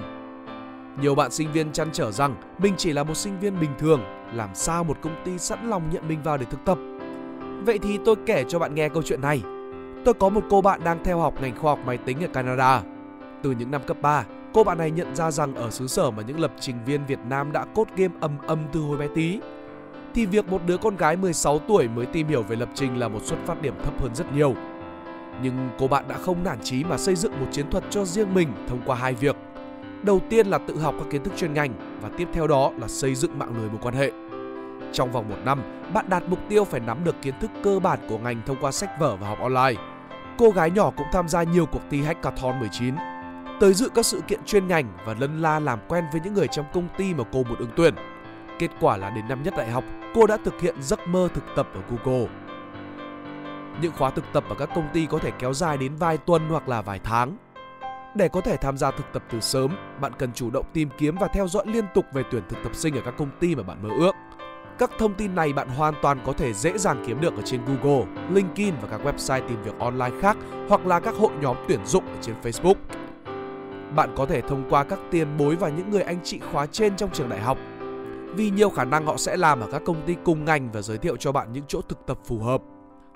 Nhiều 1.01 1.15
bạn 1.15 1.31
sinh 1.31 1.51
viên 1.51 1.71
chăn 1.71 1.89
trở 1.91 2.11
rằng 2.11 2.35
mình 2.57 2.73
chỉ 2.77 2.93
là 2.93 3.03
một 3.03 3.15
sinh 3.15 3.39
viên 3.39 3.59
bình 3.59 3.71
thường, 3.79 4.01
làm 4.33 4.49
sao 4.53 4.83
một 4.83 4.97
công 5.01 5.15
ty 5.25 5.37
sẵn 5.37 5.69
lòng 5.69 5.89
nhận 5.91 6.07
mình 6.07 6.19
vào 6.23 6.37
để 6.37 6.45
thực 6.45 6.65
tập. 6.65 6.77
Vậy 7.65 7.79
thì 7.79 7.99
tôi 8.05 8.15
kể 8.25 8.45
cho 8.47 8.59
bạn 8.59 8.75
nghe 8.75 8.89
câu 8.89 9.03
chuyện 9.03 9.21
này. 9.21 9.41
Tôi 10.05 10.13
có 10.13 10.29
một 10.29 10.43
cô 10.49 10.61
bạn 10.61 10.83
đang 10.83 11.03
theo 11.03 11.19
học 11.19 11.33
ngành 11.41 11.57
khoa 11.59 11.71
học 11.71 11.79
máy 11.85 11.97
tính 11.97 12.23
ở 12.23 12.27
Canada. 12.27 12.81
Từ 13.43 13.51
những 13.51 13.71
năm 13.71 13.81
cấp 13.87 13.97
3, 14.01 14.23
cô 14.55 14.63
bạn 14.63 14.77
này 14.77 14.91
nhận 14.91 15.15
ra 15.15 15.31
rằng 15.31 15.55
ở 15.55 15.69
xứ 15.69 15.87
sở 15.87 16.11
mà 16.11 16.23
những 16.23 16.39
lập 16.39 16.51
trình 16.59 16.75
viên 16.85 17.05
Việt 17.05 17.19
Nam 17.29 17.51
đã 17.51 17.65
cốt 17.75 17.87
game 17.95 18.13
âm 18.19 18.37
âm 18.47 18.59
từ 18.73 18.79
hồi 18.79 18.97
bé 18.97 19.07
tí, 19.15 19.39
thì 20.13 20.25
việc 20.25 20.47
một 20.47 20.61
đứa 20.65 20.77
con 20.77 20.95
gái 20.95 21.15
16 21.15 21.59
tuổi 21.59 21.87
mới 21.87 22.05
tìm 22.05 22.27
hiểu 22.27 22.43
về 22.43 22.55
lập 22.55 22.69
trình 22.73 22.99
là 22.99 23.07
một 23.07 23.19
xuất 23.23 23.37
phát 23.45 23.61
điểm 23.61 23.73
thấp 23.83 24.01
hơn 24.01 24.15
rất 24.15 24.33
nhiều. 24.33 24.55
Nhưng 25.41 25.69
cô 25.79 25.87
bạn 25.87 26.05
đã 26.07 26.17
không 26.17 26.43
nản 26.43 26.59
chí 26.63 26.83
mà 26.83 26.97
xây 26.97 27.15
dựng 27.15 27.39
một 27.39 27.45
chiến 27.51 27.69
thuật 27.69 27.83
cho 27.89 28.05
riêng 28.05 28.33
mình 28.33 28.49
thông 28.67 28.81
qua 28.85 28.95
hai 28.95 29.13
việc. 29.13 29.35
Đầu 30.03 30.21
tiên 30.29 30.47
là 30.47 30.57
tự 30.57 30.77
học 30.77 30.95
các 30.99 31.07
kiến 31.11 31.23
thức 31.23 31.33
chuyên 31.37 31.53
ngành 31.53 31.73
và 32.01 32.09
tiếp 32.17 32.27
theo 32.33 32.47
đó 32.47 32.71
là 32.77 32.87
xây 32.87 33.15
dựng 33.15 33.39
mạng 33.39 33.53
lưới 33.57 33.69
mối 33.69 33.79
quan 33.81 33.95
hệ. 33.95 34.11
Trong 34.93 35.11
vòng 35.11 35.29
một 35.29 35.37
năm, 35.45 35.61
bạn 35.93 36.05
đạt 36.09 36.23
mục 36.27 36.39
tiêu 36.49 36.63
phải 36.63 36.79
nắm 36.79 37.03
được 37.03 37.15
kiến 37.21 37.33
thức 37.41 37.51
cơ 37.63 37.79
bản 37.79 37.99
của 38.09 38.17
ngành 38.17 38.41
thông 38.45 38.57
qua 38.61 38.71
sách 38.71 38.99
vở 38.99 39.15
và 39.15 39.27
học 39.27 39.39
online. 39.39 39.81
Cô 40.37 40.49
gái 40.49 40.71
nhỏ 40.71 40.91
cũng 40.97 41.07
tham 41.11 41.27
gia 41.29 41.43
nhiều 41.43 41.65
cuộc 41.65 41.81
thi 41.89 42.01
Hackathon 42.01 42.59
19, 42.59 42.95
tới 43.59 43.73
dự 43.73 43.89
các 43.95 44.05
sự 44.05 44.21
kiện 44.27 44.39
chuyên 44.45 44.67
ngành 44.67 44.97
và 45.05 45.15
lân 45.19 45.41
la 45.41 45.59
làm 45.59 45.79
quen 45.87 46.05
với 46.11 46.21
những 46.23 46.33
người 46.33 46.47
trong 46.47 46.65
công 46.73 46.87
ty 46.97 47.13
mà 47.13 47.23
cô 47.31 47.43
muốn 47.43 47.57
ứng 47.57 47.71
tuyển. 47.75 47.95
Kết 48.59 48.71
quả 48.79 48.97
là 48.97 49.09
đến 49.09 49.27
năm 49.27 49.43
nhất 49.43 49.53
đại 49.57 49.71
học, 49.71 49.83
cô 50.15 50.27
đã 50.27 50.37
thực 50.45 50.61
hiện 50.61 50.75
giấc 50.81 51.07
mơ 51.07 51.29
thực 51.33 51.43
tập 51.55 51.67
ở 51.73 51.81
Google. 51.89 52.27
Những 53.81 53.91
khóa 53.97 54.09
thực 54.09 54.25
tập 54.33 54.43
ở 54.49 54.55
các 54.55 54.69
công 54.75 54.87
ty 54.93 55.05
có 55.05 55.19
thể 55.19 55.31
kéo 55.39 55.53
dài 55.53 55.77
đến 55.77 55.95
vài 55.95 56.17
tuần 56.17 56.49
hoặc 56.49 56.69
là 56.69 56.81
vài 56.81 56.99
tháng. 57.03 57.37
Để 58.15 58.27
có 58.27 58.41
thể 58.41 58.57
tham 58.57 58.77
gia 58.77 58.91
thực 58.91 59.05
tập 59.13 59.23
từ 59.31 59.39
sớm, 59.39 59.77
bạn 60.01 60.11
cần 60.17 60.33
chủ 60.33 60.49
động 60.49 60.65
tìm 60.73 60.89
kiếm 60.97 61.15
và 61.19 61.27
theo 61.27 61.47
dõi 61.47 61.63
liên 61.67 61.85
tục 61.93 62.05
về 62.13 62.23
tuyển 62.31 62.43
thực 62.49 62.63
tập 62.63 62.75
sinh 62.75 62.95
ở 62.95 63.01
các 63.05 63.13
công 63.17 63.29
ty 63.39 63.55
mà 63.55 63.63
bạn 63.63 63.77
mơ 63.83 63.89
ước. 63.99 64.15
Các 64.77 64.91
thông 64.99 65.13
tin 65.13 65.35
này 65.35 65.53
bạn 65.53 65.67
hoàn 65.69 65.93
toàn 66.01 66.19
có 66.25 66.33
thể 66.33 66.53
dễ 66.53 66.77
dàng 66.77 67.03
kiếm 67.07 67.21
được 67.21 67.35
ở 67.35 67.41
trên 67.45 67.61
Google, 67.65 68.05
LinkedIn 68.29 68.75
và 68.81 68.87
các 68.87 69.01
website 69.03 69.47
tìm 69.47 69.63
việc 69.63 69.79
online 69.79 70.11
khác 70.21 70.37
hoặc 70.69 70.85
là 70.85 70.99
các 70.99 71.15
hội 71.15 71.31
nhóm 71.41 71.57
tuyển 71.67 71.85
dụng 71.85 72.05
ở 72.05 72.17
trên 72.21 72.35
Facebook. 72.43 72.75
Bạn 73.95 74.13
có 74.15 74.25
thể 74.25 74.41
thông 74.41 74.63
qua 74.69 74.83
các 74.83 74.99
tiền 75.11 75.37
bối 75.37 75.55
và 75.55 75.69
những 75.69 75.91
người 75.91 76.01
anh 76.01 76.19
chị 76.23 76.39
khóa 76.39 76.65
trên 76.65 76.95
trong 76.95 77.09
trường 77.13 77.29
đại 77.29 77.41
học. 77.41 77.57
Vì 78.35 78.49
nhiều 78.49 78.69
khả 78.69 78.85
năng 78.85 79.05
họ 79.05 79.17
sẽ 79.17 79.37
làm 79.37 79.59
ở 79.59 79.67
các 79.71 79.81
công 79.85 80.01
ty 80.05 80.15
cùng 80.25 80.45
ngành 80.45 80.71
và 80.71 80.81
giới 80.81 80.97
thiệu 80.97 81.17
cho 81.17 81.31
bạn 81.31 81.53
những 81.53 81.63
chỗ 81.67 81.81
thực 81.81 82.05
tập 82.05 82.19
phù 82.25 82.39
hợp. 82.39 82.61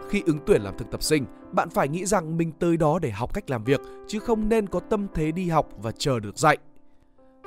Khi 0.10 0.24
ứng 0.26 0.40
tuyển 0.46 0.62
làm 0.62 0.78
thực 0.78 0.92
tập 0.92 1.04
sinh, 1.04 1.26
bạn 1.52 1.70
phải 1.70 1.88
nghĩ 1.88 2.06
rằng 2.06 2.38
mình 2.38 2.52
tới 2.60 2.78
đó 2.78 3.00
để 3.00 3.12
học 3.12 3.34
cách 3.34 3.50
làm 3.50 3.64
việc 3.64 3.82
chứ 4.08 4.20
không 4.20 4.50
nên 4.50 4.68
có 4.68 4.80
tâm 4.80 5.08
thế 5.14 5.32
đi 5.32 5.50
học 5.50 5.70
và 5.82 5.92
chờ 5.92 6.20
được 6.20 6.38
dạy. 6.38 6.58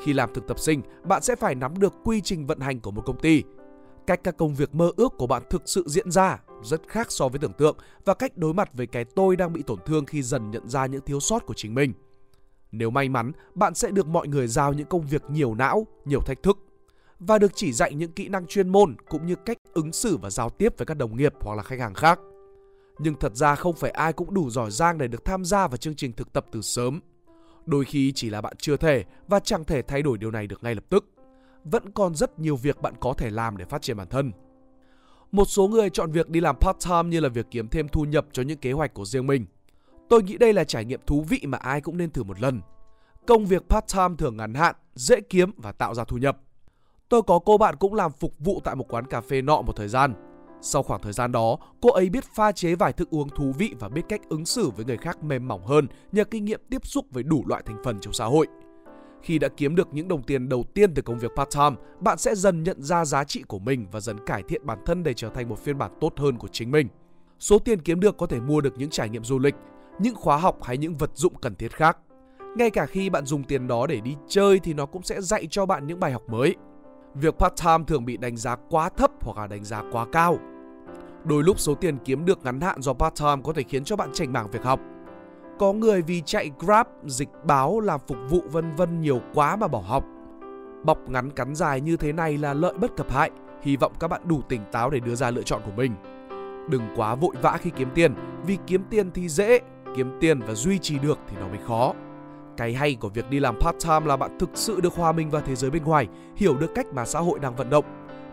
Khi 0.05 0.13
làm 0.13 0.35
thực 0.35 0.49
tập 0.49 0.59
sinh, 0.59 0.83
bạn 1.05 1.23
sẽ 1.23 1.37
phải 1.37 1.55
nắm 1.55 1.79
được 1.79 1.95
quy 2.05 2.21
trình 2.21 2.47
vận 2.47 2.61
hành 2.61 2.81
của 2.81 2.91
một 2.91 3.03
công 3.07 3.21
ty. 3.21 3.43
Cách 4.07 4.21
các 4.25 4.37
công 4.37 4.55
việc 4.55 4.75
mơ 4.75 4.91
ước 4.97 5.13
của 5.19 5.27
bạn 5.27 5.43
thực 5.51 5.63
sự 5.65 5.85
diễn 5.87 6.11
ra 6.11 6.39
rất 6.63 6.81
khác 6.89 7.13
so 7.13 7.29
với 7.29 7.39
tưởng 7.39 7.53
tượng 7.53 7.77
và 8.05 8.15
cách 8.15 8.39
đối 8.39 8.55
mặt 8.55 8.71
với 8.73 8.87
cái 8.87 9.05
tôi 9.05 9.37
đang 9.37 9.53
bị 9.53 9.63
tổn 9.63 9.79
thương 9.87 10.07
khi 10.07 10.23
dần 10.23 10.51
nhận 10.51 10.69
ra 10.69 10.87
những 10.87 11.05
thiếu 11.07 11.21
sót 11.21 11.47
của 11.47 11.55
chính 11.55 11.75
mình. 11.75 11.93
Nếu 12.73 12.91
may 12.91 13.09
mắn, 13.09 13.33
bạn 13.55 13.75
sẽ 13.75 13.91
được 13.91 14.07
mọi 14.07 14.29
người 14.29 14.49
giao 14.49 14.73
những 14.73 14.87
công 14.87 15.07
việc 15.07 15.23
nhiều 15.31 15.55
não, 15.55 15.87
nhiều 16.05 16.21
thách 16.21 16.43
thức 16.43 16.59
và 17.27 17.39
được 17.39 17.53
chỉ 17.55 17.73
dạy 17.73 17.95
những 17.95 18.13
kỹ 18.13 18.29
năng 18.29 18.47
chuyên 18.47 18.69
môn 18.69 18.97
cũng 19.09 19.27
như 19.27 19.35
cách 19.35 19.59
ứng 19.75 19.93
xử 19.93 20.17
và 20.17 20.31
giao 20.31 20.51
tiếp 20.51 20.79
với 20.79 20.87
các 20.87 20.97
đồng 20.97 21.17
nghiệp 21.17 21.33
hoặc 21.41 21.55
là 21.55 21.63
khách 21.63 21.81
hàng 21.81 21.95
khác. 21.95 22.21
Nhưng 22.99 23.15
thật 23.15 23.37
ra 23.37 23.55
không 23.55 23.77
phải 23.77 23.91
ai 23.91 24.13
cũng 24.13 24.35
đủ 24.35 24.51
giỏi 24.51 24.71
giang 24.71 24.99
để 24.99 25.09
được 25.09 25.25
tham 25.25 25.45
gia 25.45 25.69
vào 25.69 25.77
chương 25.77 25.95
trình 25.95 26.13
thực 26.13 26.33
tập 26.33 26.47
từ 26.53 26.63
sớm. 26.63 27.01
Đôi 27.67 27.85
khi 27.85 28.13
chỉ 28.15 28.31
là 28.31 28.41
bạn 28.41 28.55
chưa 28.59 28.77
thể 28.77 29.05
và 29.29 29.41
chẳng 29.41 29.65
thể 29.65 29.83
thay 29.83 30.03
đổi 30.03 30.19
điều 30.19 30.31
này 30.31 30.47
được 30.47 30.63
ngay 30.65 30.75
lập 30.75 30.85
tức. 30.89 31.05
Vẫn 31.65 31.93
còn 31.93 32.15
rất 32.15 32.39
nhiều 32.39 32.57
việc 32.57 32.83
bạn 32.83 32.95
có 33.01 33.13
thể 33.13 33.31
làm 33.31 33.57
để 33.57 33.65
phát 33.65 33.83
triển 33.83 33.97
bản 33.97 34.09
thân. 34.09 34.33
Một 35.33 35.45
số 35.45 35.69
người 35.69 35.91
chọn 35.91 36.11
việc 36.11 36.29
đi 36.29 36.41
làm 36.41 36.57
part-time 36.61 37.09
như 37.09 37.21
là 37.21 37.29
việc 37.29 37.47
kiếm 37.51 37.69
thêm 37.69 37.89
thu 37.89 38.05
nhập 38.05 38.27
cho 38.33 38.43
những 38.43 38.59
kế 38.59 38.73
hoạch 38.73 38.95
của 38.95 39.05
riêng 39.05 39.27
mình. 39.27 39.47
Tôi 40.09 40.23
nghĩ 40.23 40.39
đây 40.39 40.53
là 40.53 40.65
trải 40.65 40.85
nghiệm 40.85 41.01
thú 41.07 41.25
vị 41.29 41.41
mà 41.45 41.59
ai 41.59 41.81
cũng 41.81 41.97
nên 41.97 42.11
thử 42.11 42.23
một 42.23 42.41
lần. 42.41 42.61
Công 43.27 43.47
việc 43.47 43.63
part-time 43.69 44.17
thường 44.17 44.37
ngắn 44.37 44.55
hạn, 44.55 44.75
dễ 44.95 45.21
kiếm 45.21 45.51
và 45.57 45.73
tạo 45.73 45.95
ra 45.95 46.05
thu 46.05 46.17
nhập. 46.17 46.39
Tôi 47.09 47.23
có 47.23 47.39
cô 47.39 47.59
bạn 47.59 47.77
cũng 47.77 47.95
làm 47.95 48.13
phục 48.13 48.35
vụ 48.39 48.61
tại 48.65 48.75
một 48.75 48.87
quán 48.89 49.07
cà 49.07 49.21
phê 49.21 49.43
nọ 49.43 49.63
một 49.63 49.77
thời 49.77 49.89
gian 49.89 50.15
sau 50.65 50.83
khoảng 50.83 51.01
thời 51.01 51.13
gian 51.13 51.33
đó, 51.33 51.59
cô 51.81 51.91
ấy 51.91 52.11
biết 52.11 52.25
pha 52.25 52.53
chế 52.53 52.75
vài 52.75 52.93
thức 52.93 53.11
uống 53.11 53.29
thú 53.29 53.53
vị 53.59 53.75
và 53.79 53.89
biết 53.89 54.03
cách 54.09 54.21
ứng 54.29 54.47
xử 54.47 54.71
với 54.71 54.85
người 54.85 54.97
khác 54.97 55.25
mềm 55.25 55.49
mỏng 55.49 55.67
hơn 55.67 55.87
nhờ 56.13 56.25
kinh 56.25 56.45
nghiệm 56.45 56.61
tiếp 56.71 56.87
xúc 56.87 57.07
với 57.11 57.23
đủ 57.23 57.45
loại 57.47 57.63
thành 57.67 57.83
phần 57.85 58.01
trong 58.01 58.13
xã 58.13 58.25
hội. 58.25 58.47
Khi 59.23 59.39
đã 59.39 59.49
kiếm 59.57 59.75
được 59.75 59.89
những 59.93 60.09
đồng 60.09 60.23
tiền 60.23 60.49
đầu 60.49 60.65
tiên 60.75 60.95
từ 60.95 61.03
công 61.03 61.19
việc 61.19 61.33
part-time, 61.37 61.75
bạn 62.01 62.19
sẽ 62.19 62.35
dần 62.35 62.63
nhận 62.63 62.83
ra 62.83 63.05
giá 63.05 63.25
trị 63.25 63.43
của 63.43 63.59
mình 63.59 63.87
và 63.93 64.01
dần 64.01 64.25
cải 64.27 64.43
thiện 64.43 64.67
bản 64.67 64.79
thân 64.87 65.03
để 65.03 65.15
trở 65.15 65.29
thành 65.29 65.49
một 65.49 65.59
phiên 65.59 65.79
bản 65.79 65.91
tốt 66.01 66.13
hơn 66.17 66.39
của 66.39 66.49
chính 66.49 66.71
mình. 66.71 66.89
Số 67.39 67.59
tiền 67.59 67.81
kiếm 67.81 68.01
được 68.01 68.17
có 68.19 68.27
thể 68.27 68.41
mua 68.41 68.61
được 68.61 68.79
những 68.79 68.91
trải 68.91 69.09
nghiệm 69.09 69.25
du 69.25 69.39
lịch, 69.39 69.55
những 69.99 70.15
khóa 70.15 70.37
học 70.37 70.63
hay 70.63 70.79
những 70.79 70.97
vật 70.97 71.11
dụng 71.15 71.35
cần 71.35 71.55
thiết 71.55 71.73
khác. 71.73 71.99
Ngay 72.57 72.71
cả 72.71 72.87
khi 72.87 73.11
bạn 73.11 73.27
dùng 73.27 73.45
tiền 73.45 73.69
đó 73.69 73.87
để 73.87 74.01
đi 74.01 74.17
chơi 74.29 74.59
thì 74.59 74.75
nó 74.75 74.87
cũng 74.87 75.03
sẽ 75.03 75.21
dạy 75.21 75.47
cho 75.51 75.67
bạn 75.67 75.87
những 75.87 76.01
bài 76.01 76.13
học 76.13 76.23
mới. 76.29 76.57
Việc 77.15 77.35
part-time 77.39 77.85
thường 77.85 78.05
bị 78.05 78.17
đánh 78.17 78.37
giá 78.37 78.57
quá 78.71 78.89
thấp 78.89 79.11
hoặc 79.21 79.39
là 79.41 79.47
đánh 79.47 79.65
giá 79.65 79.83
quá 79.93 80.07
cao. 80.13 80.39
Đôi 81.25 81.43
lúc 81.43 81.61
số 81.61 81.75
tiền 81.75 81.99
kiếm 82.05 82.25
được 82.25 82.45
ngắn 82.45 82.61
hạn 82.61 82.83
do 82.83 82.93
part-time 82.93 83.43
có 83.43 83.53
thể 83.53 83.63
khiến 83.63 83.85
cho 83.85 83.97
bạn 83.97 84.13
chảnh 84.13 84.33
mảng 84.33 84.51
việc 84.51 84.63
học. 84.63 84.81
Có 85.59 85.73
người 85.73 86.03
vì 86.03 86.23
chạy 86.27 86.51
Grab, 86.59 86.87
dịch 87.07 87.29
báo, 87.45 87.81
làm 87.81 88.01
phục 88.07 88.19
vụ 88.29 88.41
vân 88.51 88.77
vân 88.77 89.01
nhiều 89.01 89.21
quá 89.35 89.57
mà 89.57 89.69
bỏ 89.69 89.79
học. 89.87 90.05
Bọc 90.85 90.99
ngắn 91.09 91.31
cắn 91.31 91.55
dài 91.55 91.81
như 91.81 91.97
thế 91.97 92.13
này 92.13 92.39
là 92.39 92.55
lợi 92.55 92.75
bất 92.75 92.97
cập 92.97 93.11
hại. 93.11 93.31
Hy 93.63 93.77
vọng 93.77 93.93
các 94.01 94.09
bạn 94.09 94.21
đủ 94.25 94.43
tỉnh 94.49 94.61
táo 94.73 94.91
để 94.91 95.01
đưa 95.01 95.15
ra 95.15 95.31
lựa 95.31 95.43
chọn 95.43 95.63
của 95.65 95.73
mình. 95.77 95.93
Đừng 96.71 96.83
quá 96.97 97.15
vội 97.15 97.35
vã 97.43 97.57
khi 97.61 97.71
kiếm 97.77 97.89
tiền, 97.95 98.15
vì 98.47 98.59
kiếm 98.67 98.85
tiền 98.91 99.11
thì 99.11 99.29
dễ, 99.29 99.61
kiếm 99.97 100.19
tiền 100.21 100.41
và 100.41 100.55
duy 100.55 100.79
trì 100.79 100.99
được 100.99 101.19
thì 101.29 101.37
nó 101.41 101.49
mới 101.49 101.59
khó. 101.67 101.93
Cái 102.57 102.75
hay 102.75 102.95
của 102.95 103.09
việc 103.09 103.31
đi 103.31 103.41
làm 103.41 103.57
part-time 103.61 104.07
là 104.07 104.17
bạn 104.17 104.39
thực 104.39 104.51
sự 104.55 104.81
được 104.81 104.95
hòa 104.95 105.13
mình 105.13 105.31
vào 105.31 105.43
thế 105.43 105.55
giới 105.55 105.71
bên 105.71 105.85
ngoài, 105.85 106.09
hiểu 106.37 106.57
được 106.57 106.75
cách 106.75 106.87
mà 106.93 107.05
xã 107.05 107.21
hội 107.21 107.39
đang 107.39 107.57
vận 107.57 107.71
động 107.71 107.85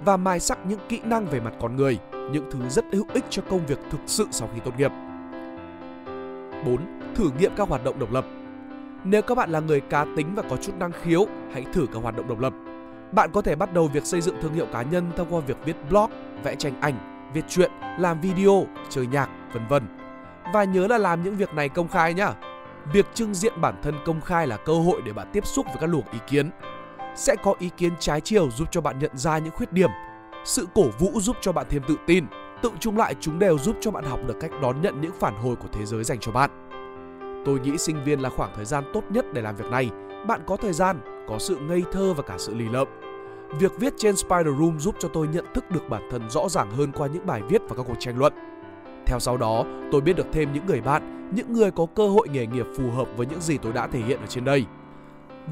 và 0.06 0.18
mai 0.18 0.40
sắc 0.40 0.58
những 0.66 0.80
kỹ 0.90 1.00
năng 1.04 1.26
về 1.26 1.40
mặt 1.40 1.54
con 1.62 1.76
người, 1.76 2.00
những 2.32 2.46
thứ 2.52 2.60
rất 2.70 2.86
hữu 2.92 3.06
ích 3.14 3.26
cho 3.30 3.42
công 3.50 3.66
việc 3.66 3.80
thực 3.90 4.02
sự 4.06 4.28
sau 4.32 4.50
khi 4.54 4.60
tốt 4.66 4.72
nghiệp. 4.78 4.92
4. 6.66 6.78
Thử 7.16 7.30
nghiệm 7.40 7.52
các 7.56 7.70
hoạt 7.70 7.84
động 7.84 8.00
độc 8.00 8.12
lập. 8.12 8.26
Nếu 9.04 9.22
các 9.22 9.36
bạn 9.36 9.50
là 9.50 9.60
người 9.60 9.82
cá 9.82 10.06
tính 10.18 10.28
và 10.36 10.44
có 10.50 10.58
chút 10.58 10.74
năng 10.80 10.92
khiếu, 11.02 11.26
hãy 11.54 11.66
thử 11.74 11.86
các 11.94 12.00
hoạt 12.04 12.18
động 12.18 12.28
độc 12.28 12.40
lập. 12.40 12.54
Bạn 13.12 13.30
có 13.34 13.42
thể 13.42 13.56
bắt 13.56 13.74
đầu 13.74 13.88
việc 13.88 14.06
xây 14.06 14.22
dựng 14.22 14.36
thương 14.42 14.54
hiệu 14.54 14.66
cá 14.74 14.82
nhân 14.82 15.12
thông 15.18 15.28
qua 15.30 15.40
việc 15.40 15.58
viết 15.66 15.76
blog, 15.90 16.10
vẽ 16.44 16.56
tranh 16.56 16.82
ảnh, 16.82 17.30
viết 17.34 17.44
truyện, 17.50 17.72
làm 18.00 18.22
video, 18.22 18.66
chơi 18.90 19.08
nhạc, 19.08 19.30
vân 19.54 19.68
vân. 19.70 19.84
Và 20.54 20.64
nhớ 20.64 20.88
là 20.88 20.98
làm 20.98 21.24
những 21.24 21.36
việc 21.36 21.54
này 21.54 21.70
công 21.70 21.88
khai 21.88 22.14
nhá. 22.14 22.34
Việc 22.94 23.06
trưng 23.14 23.34
diện 23.34 23.62
bản 23.62 23.76
thân 23.84 23.96
công 24.06 24.22
khai 24.22 24.48
là 24.48 24.58
cơ 24.58 24.74
hội 24.74 25.02
để 25.06 25.14
bạn 25.14 25.28
tiếp 25.34 25.46
xúc 25.46 25.66
với 25.66 25.78
các 25.80 25.90
luồng 25.90 26.12
ý 26.12 26.20
kiến. 26.28 26.50
Sẽ 27.16 27.36
có 27.44 27.56
ý 27.60 27.70
kiến 27.78 27.94
trái 28.00 28.22
chiều 28.22 28.50
giúp 28.50 28.68
cho 28.72 28.82
bạn 28.82 29.00
nhận 29.00 29.18
ra 29.18 29.38
những 29.38 29.54
khuyết 29.54 29.74
điểm 29.74 29.90
sự 30.44 30.68
cổ 30.76 30.84
vũ 31.00 31.20
giúp 31.22 31.38
cho 31.42 31.52
bạn 31.52 31.66
thêm 31.70 31.84
tự 31.88 31.96
tin, 32.06 32.26
tự 32.62 32.72
chung 32.80 32.98
lại 32.98 33.16
chúng 33.20 33.40
đều 33.40 33.58
giúp 33.58 33.76
cho 33.82 33.92
bạn 33.92 34.04
học 34.04 34.20
được 34.28 34.38
cách 34.40 34.52
đón 34.62 34.82
nhận 34.82 35.02
những 35.02 35.12
phản 35.20 35.36
hồi 35.36 35.56
của 35.56 35.68
thế 35.72 35.86
giới 35.86 36.04
dành 36.04 36.20
cho 36.20 36.32
bạn. 36.32 36.50
Tôi 37.46 37.60
nghĩ 37.60 37.78
sinh 37.78 38.04
viên 38.04 38.20
là 38.20 38.30
khoảng 38.30 38.52
thời 38.56 38.66
gian 38.66 38.84
tốt 38.94 39.04
nhất 39.10 39.26
để 39.34 39.42
làm 39.42 39.56
việc 39.56 39.70
này. 39.72 39.90
Bạn 40.28 40.42
có 40.48 40.56
thời 40.56 40.74
gian, 40.74 41.26
có 41.30 41.40
sự 41.40 41.58
ngây 41.58 41.84
thơ 41.92 42.14
và 42.14 42.24
cả 42.24 42.36
sự 42.38 42.56
lì 42.56 42.66
lợm. 42.70 42.88
Việc 43.60 43.80
viết 43.80 43.94
trên 43.98 44.16
Spider 44.16 44.58
Room 44.60 44.80
giúp 44.80 44.96
cho 45.00 45.10
tôi 45.14 45.28
nhận 45.28 45.46
thức 45.54 45.72
được 45.72 45.90
bản 45.90 46.08
thân 46.12 46.30
rõ 46.30 46.50
ràng 46.50 46.72
hơn 46.72 46.92
qua 46.92 47.08
những 47.08 47.26
bài 47.26 47.42
viết 47.50 47.62
và 47.70 47.76
các 47.76 47.84
cuộc 47.88 48.00
tranh 48.00 48.18
luận. 48.18 48.34
Theo 49.10 49.20
sau 49.20 49.38
đó, 49.38 49.66
tôi 49.92 50.02
biết 50.02 50.16
được 50.16 50.28
thêm 50.32 50.54
những 50.54 50.66
người 50.66 50.82
bạn, 50.82 51.30
những 51.36 51.54
người 51.54 51.72
có 51.72 51.86
cơ 51.96 52.08
hội 52.08 52.28
nghề 52.32 52.46
nghiệp 52.46 52.66
phù 52.78 52.92
hợp 52.92 53.08
với 53.18 53.28
những 53.28 53.42
gì 53.42 53.58
tôi 53.58 53.74
đã 53.74 53.88
thể 53.88 54.00
hiện 54.00 54.20
ở 54.20 54.28
trên 54.28 54.46
đây– 54.46 54.66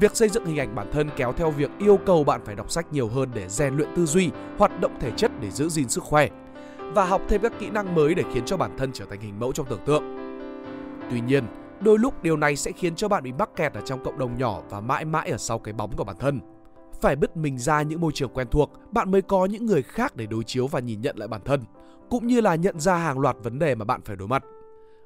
Việc 0.00 0.16
xây 0.16 0.28
dựng 0.28 0.46
hình 0.46 0.58
ảnh 0.58 0.74
bản 0.74 0.90
thân 0.92 1.10
kéo 1.16 1.32
theo 1.32 1.50
việc 1.50 1.70
yêu 1.78 1.98
cầu 2.06 2.24
bạn 2.24 2.40
phải 2.44 2.54
đọc 2.54 2.70
sách 2.70 2.92
nhiều 2.92 3.08
hơn 3.08 3.30
để 3.34 3.48
rèn 3.48 3.76
luyện 3.76 3.88
tư 3.96 4.06
duy, 4.06 4.30
hoạt 4.58 4.80
động 4.80 4.92
thể 5.00 5.10
chất 5.16 5.30
để 5.40 5.50
giữ 5.50 5.68
gìn 5.68 5.88
sức 5.88 6.04
khỏe 6.04 6.28
và 6.78 7.04
học 7.04 7.22
thêm 7.28 7.40
các 7.42 7.52
kỹ 7.58 7.70
năng 7.70 7.94
mới 7.94 8.14
để 8.14 8.24
khiến 8.32 8.44
cho 8.44 8.56
bản 8.56 8.76
thân 8.78 8.90
trở 8.92 9.04
thành 9.10 9.20
hình 9.20 9.40
mẫu 9.40 9.52
trong 9.52 9.66
tưởng 9.66 9.84
tượng. 9.86 10.02
Tuy 11.10 11.20
nhiên, 11.20 11.44
đôi 11.80 11.98
lúc 11.98 12.22
điều 12.22 12.36
này 12.36 12.56
sẽ 12.56 12.72
khiến 12.72 12.94
cho 12.94 13.08
bạn 13.08 13.22
bị 13.22 13.32
mắc 13.32 13.50
kẹt 13.56 13.72
ở 13.72 13.80
trong 13.80 14.04
cộng 14.04 14.18
đồng 14.18 14.38
nhỏ 14.38 14.60
và 14.70 14.80
mãi 14.80 15.04
mãi 15.04 15.30
ở 15.30 15.36
sau 15.36 15.58
cái 15.58 15.74
bóng 15.74 15.96
của 15.96 16.04
bản 16.04 16.16
thân. 16.18 16.40
Phải 17.00 17.16
bứt 17.16 17.36
mình 17.36 17.58
ra 17.58 17.82
những 17.82 18.00
môi 18.00 18.12
trường 18.12 18.30
quen 18.34 18.46
thuộc, 18.50 18.70
bạn 18.92 19.10
mới 19.10 19.22
có 19.22 19.44
những 19.44 19.66
người 19.66 19.82
khác 19.82 20.16
để 20.16 20.26
đối 20.26 20.44
chiếu 20.44 20.66
và 20.66 20.80
nhìn 20.80 21.00
nhận 21.00 21.18
lại 21.18 21.28
bản 21.28 21.40
thân, 21.44 21.64
cũng 22.10 22.26
như 22.26 22.40
là 22.40 22.54
nhận 22.54 22.80
ra 22.80 22.96
hàng 22.96 23.18
loạt 23.18 23.36
vấn 23.42 23.58
đề 23.58 23.74
mà 23.74 23.84
bạn 23.84 24.00
phải 24.04 24.16
đối 24.16 24.28
mặt. 24.28 24.44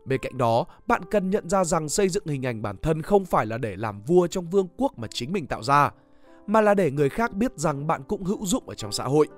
Bên 0.05 0.21
cạnh 0.21 0.39
đó, 0.39 0.65
bạn 0.87 1.03
cần 1.11 1.31
nhận 1.31 1.49
ra 1.49 1.65
rằng 1.65 1.89
xây 1.89 2.09
dựng 2.09 2.27
hình 2.27 2.47
ảnh 2.47 2.63
bản 2.63 2.77
thân 2.77 3.03
không 3.03 3.25
phải 3.25 3.47
là 3.47 3.59
để 3.59 3.77
làm 3.77 4.03
vua 4.03 4.27
trong 4.27 4.51
vương 4.51 4.69
quốc 4.77 4.99
mà 4.99 5.09
chính 5.11 5.33
mình 5.33 5.47
tạo 5.47 5.63
ra, 5.63 5.91
mà 6.47 6.61
là 6.61 6.75
để 6.75 6.91
người 6.91 7.09
khác 7.09 7.33
biết 7.33 7.59
rằng 7.59 7.87
bạn 7.87 8.03
cũng 8.09 8.25
hữu 8.25 8.47
dụng 8.47 8.69
ở 8.69 8.75
trong 8.75 8.93
xã 8.93 9.05
hội. 9.05 9.29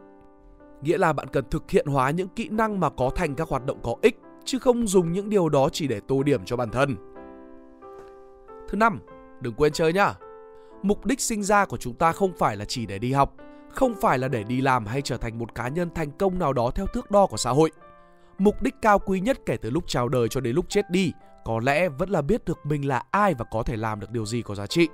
Nghĩa 0.82 0.99
là 0.99 1.12
bạn 1.12 1.28
cần 1.32 1.44
thực 1.50 1.70
hiện 1.70 1.87
hóa 1.87 2.11
những 2.11 2.28
kỹ 2.28 2.49
năng 2.49 2.80
mà 2.80 2.90
có 2.90 3.11
thành 3.11 3.34
các 3.34 3.49
hoạt 3.49 3.66
động 3.66 3.78
có 3.82 3.96
ích, 4.02 4.18
chứ 4.44 4.58
không 4.58 4.87
dùng 4.87 5.12
những 5.12 5.28
điều 5.28 5.49
đó 5.49 5.68
chỉ 5.73 5.88
để 5.88 6.00
tô 6.08 6.23
điểm 6.23 6.44
cho 6.44 6.56
bản 6.56 6.70
thân. 6.70 6.96
Thứ 8.68 8.76
năm, 8.76 9.00
đừng 9.40 9.54
quên 9.54 9.73
chơi 9.73 9.92
nhá. 9.92 10.14
Mục 10.84 11.06
đích 11.06 11.20
sinh 11.20 11.42
ra 11.42 11.64
của 11.64 11.76
chúng 11.76 11.94
ta 11.94 12.12
không 12.12 12.32
phải 12.38 12.56
là 12.56 12.64
chỉ 12.64 12.86
để 12.86 12.98
đi 12.98 13.12
học, 13.12 13.34
không 13.70 13.94
phải 14.00 14.18
là 14.18 14.28
để 14.28 14.44
đi 14.44 14.60
làm 14.60 14.86
hay 14.86 15.02
trở 15.02 15.16
thành 15.16 15.38
một 15.38 15.54
cá 15.54 15.68
nhân 15.68 15.90
thành 15.94 16.10
công 16.10 16.38
nào 16.38 16.52
đó 16.52 16.70
theo 16.74 16.86
thước 16.86 17.10
đo 17.10 17.26
của 17.26 17.36
xã 17.36 17.50
hội. 17.50 17.70
Mục 18.38 18.62
đích 18.62 18.74
cao 18.82 18.98
quý 18.98 19.20
nhất 19.20 19.38
kể 19.46 19.56
từ 19.56 19.70
lúc 19.70 19.84
chào 19.86 20.08
đời 20.08 20.28
cho 20.28 20.40
đến 20.40 20.54
lúc 20.54 20.66
chết 20.68 20.90
đi 20.90 21.12
có 21.44 21.60
lẽ 21.62 21.88
vẫn 21.88 22.10
là 22.10 22.22
biết 22.22 22.44
được 22.44 22.58
mình 22.64 22.88
là 22.88 23.02
ai 23.10 23.34
và 23.34 23.44
có 23.50 23.62
thể 23.62 23.76
làm 23.76 24.00
được 24.00 24.10
điều 24.10 24.26
gì 24.26 24.42
có 24.42 24.54
giá 24.54 24.66
trị. 24.66 24.88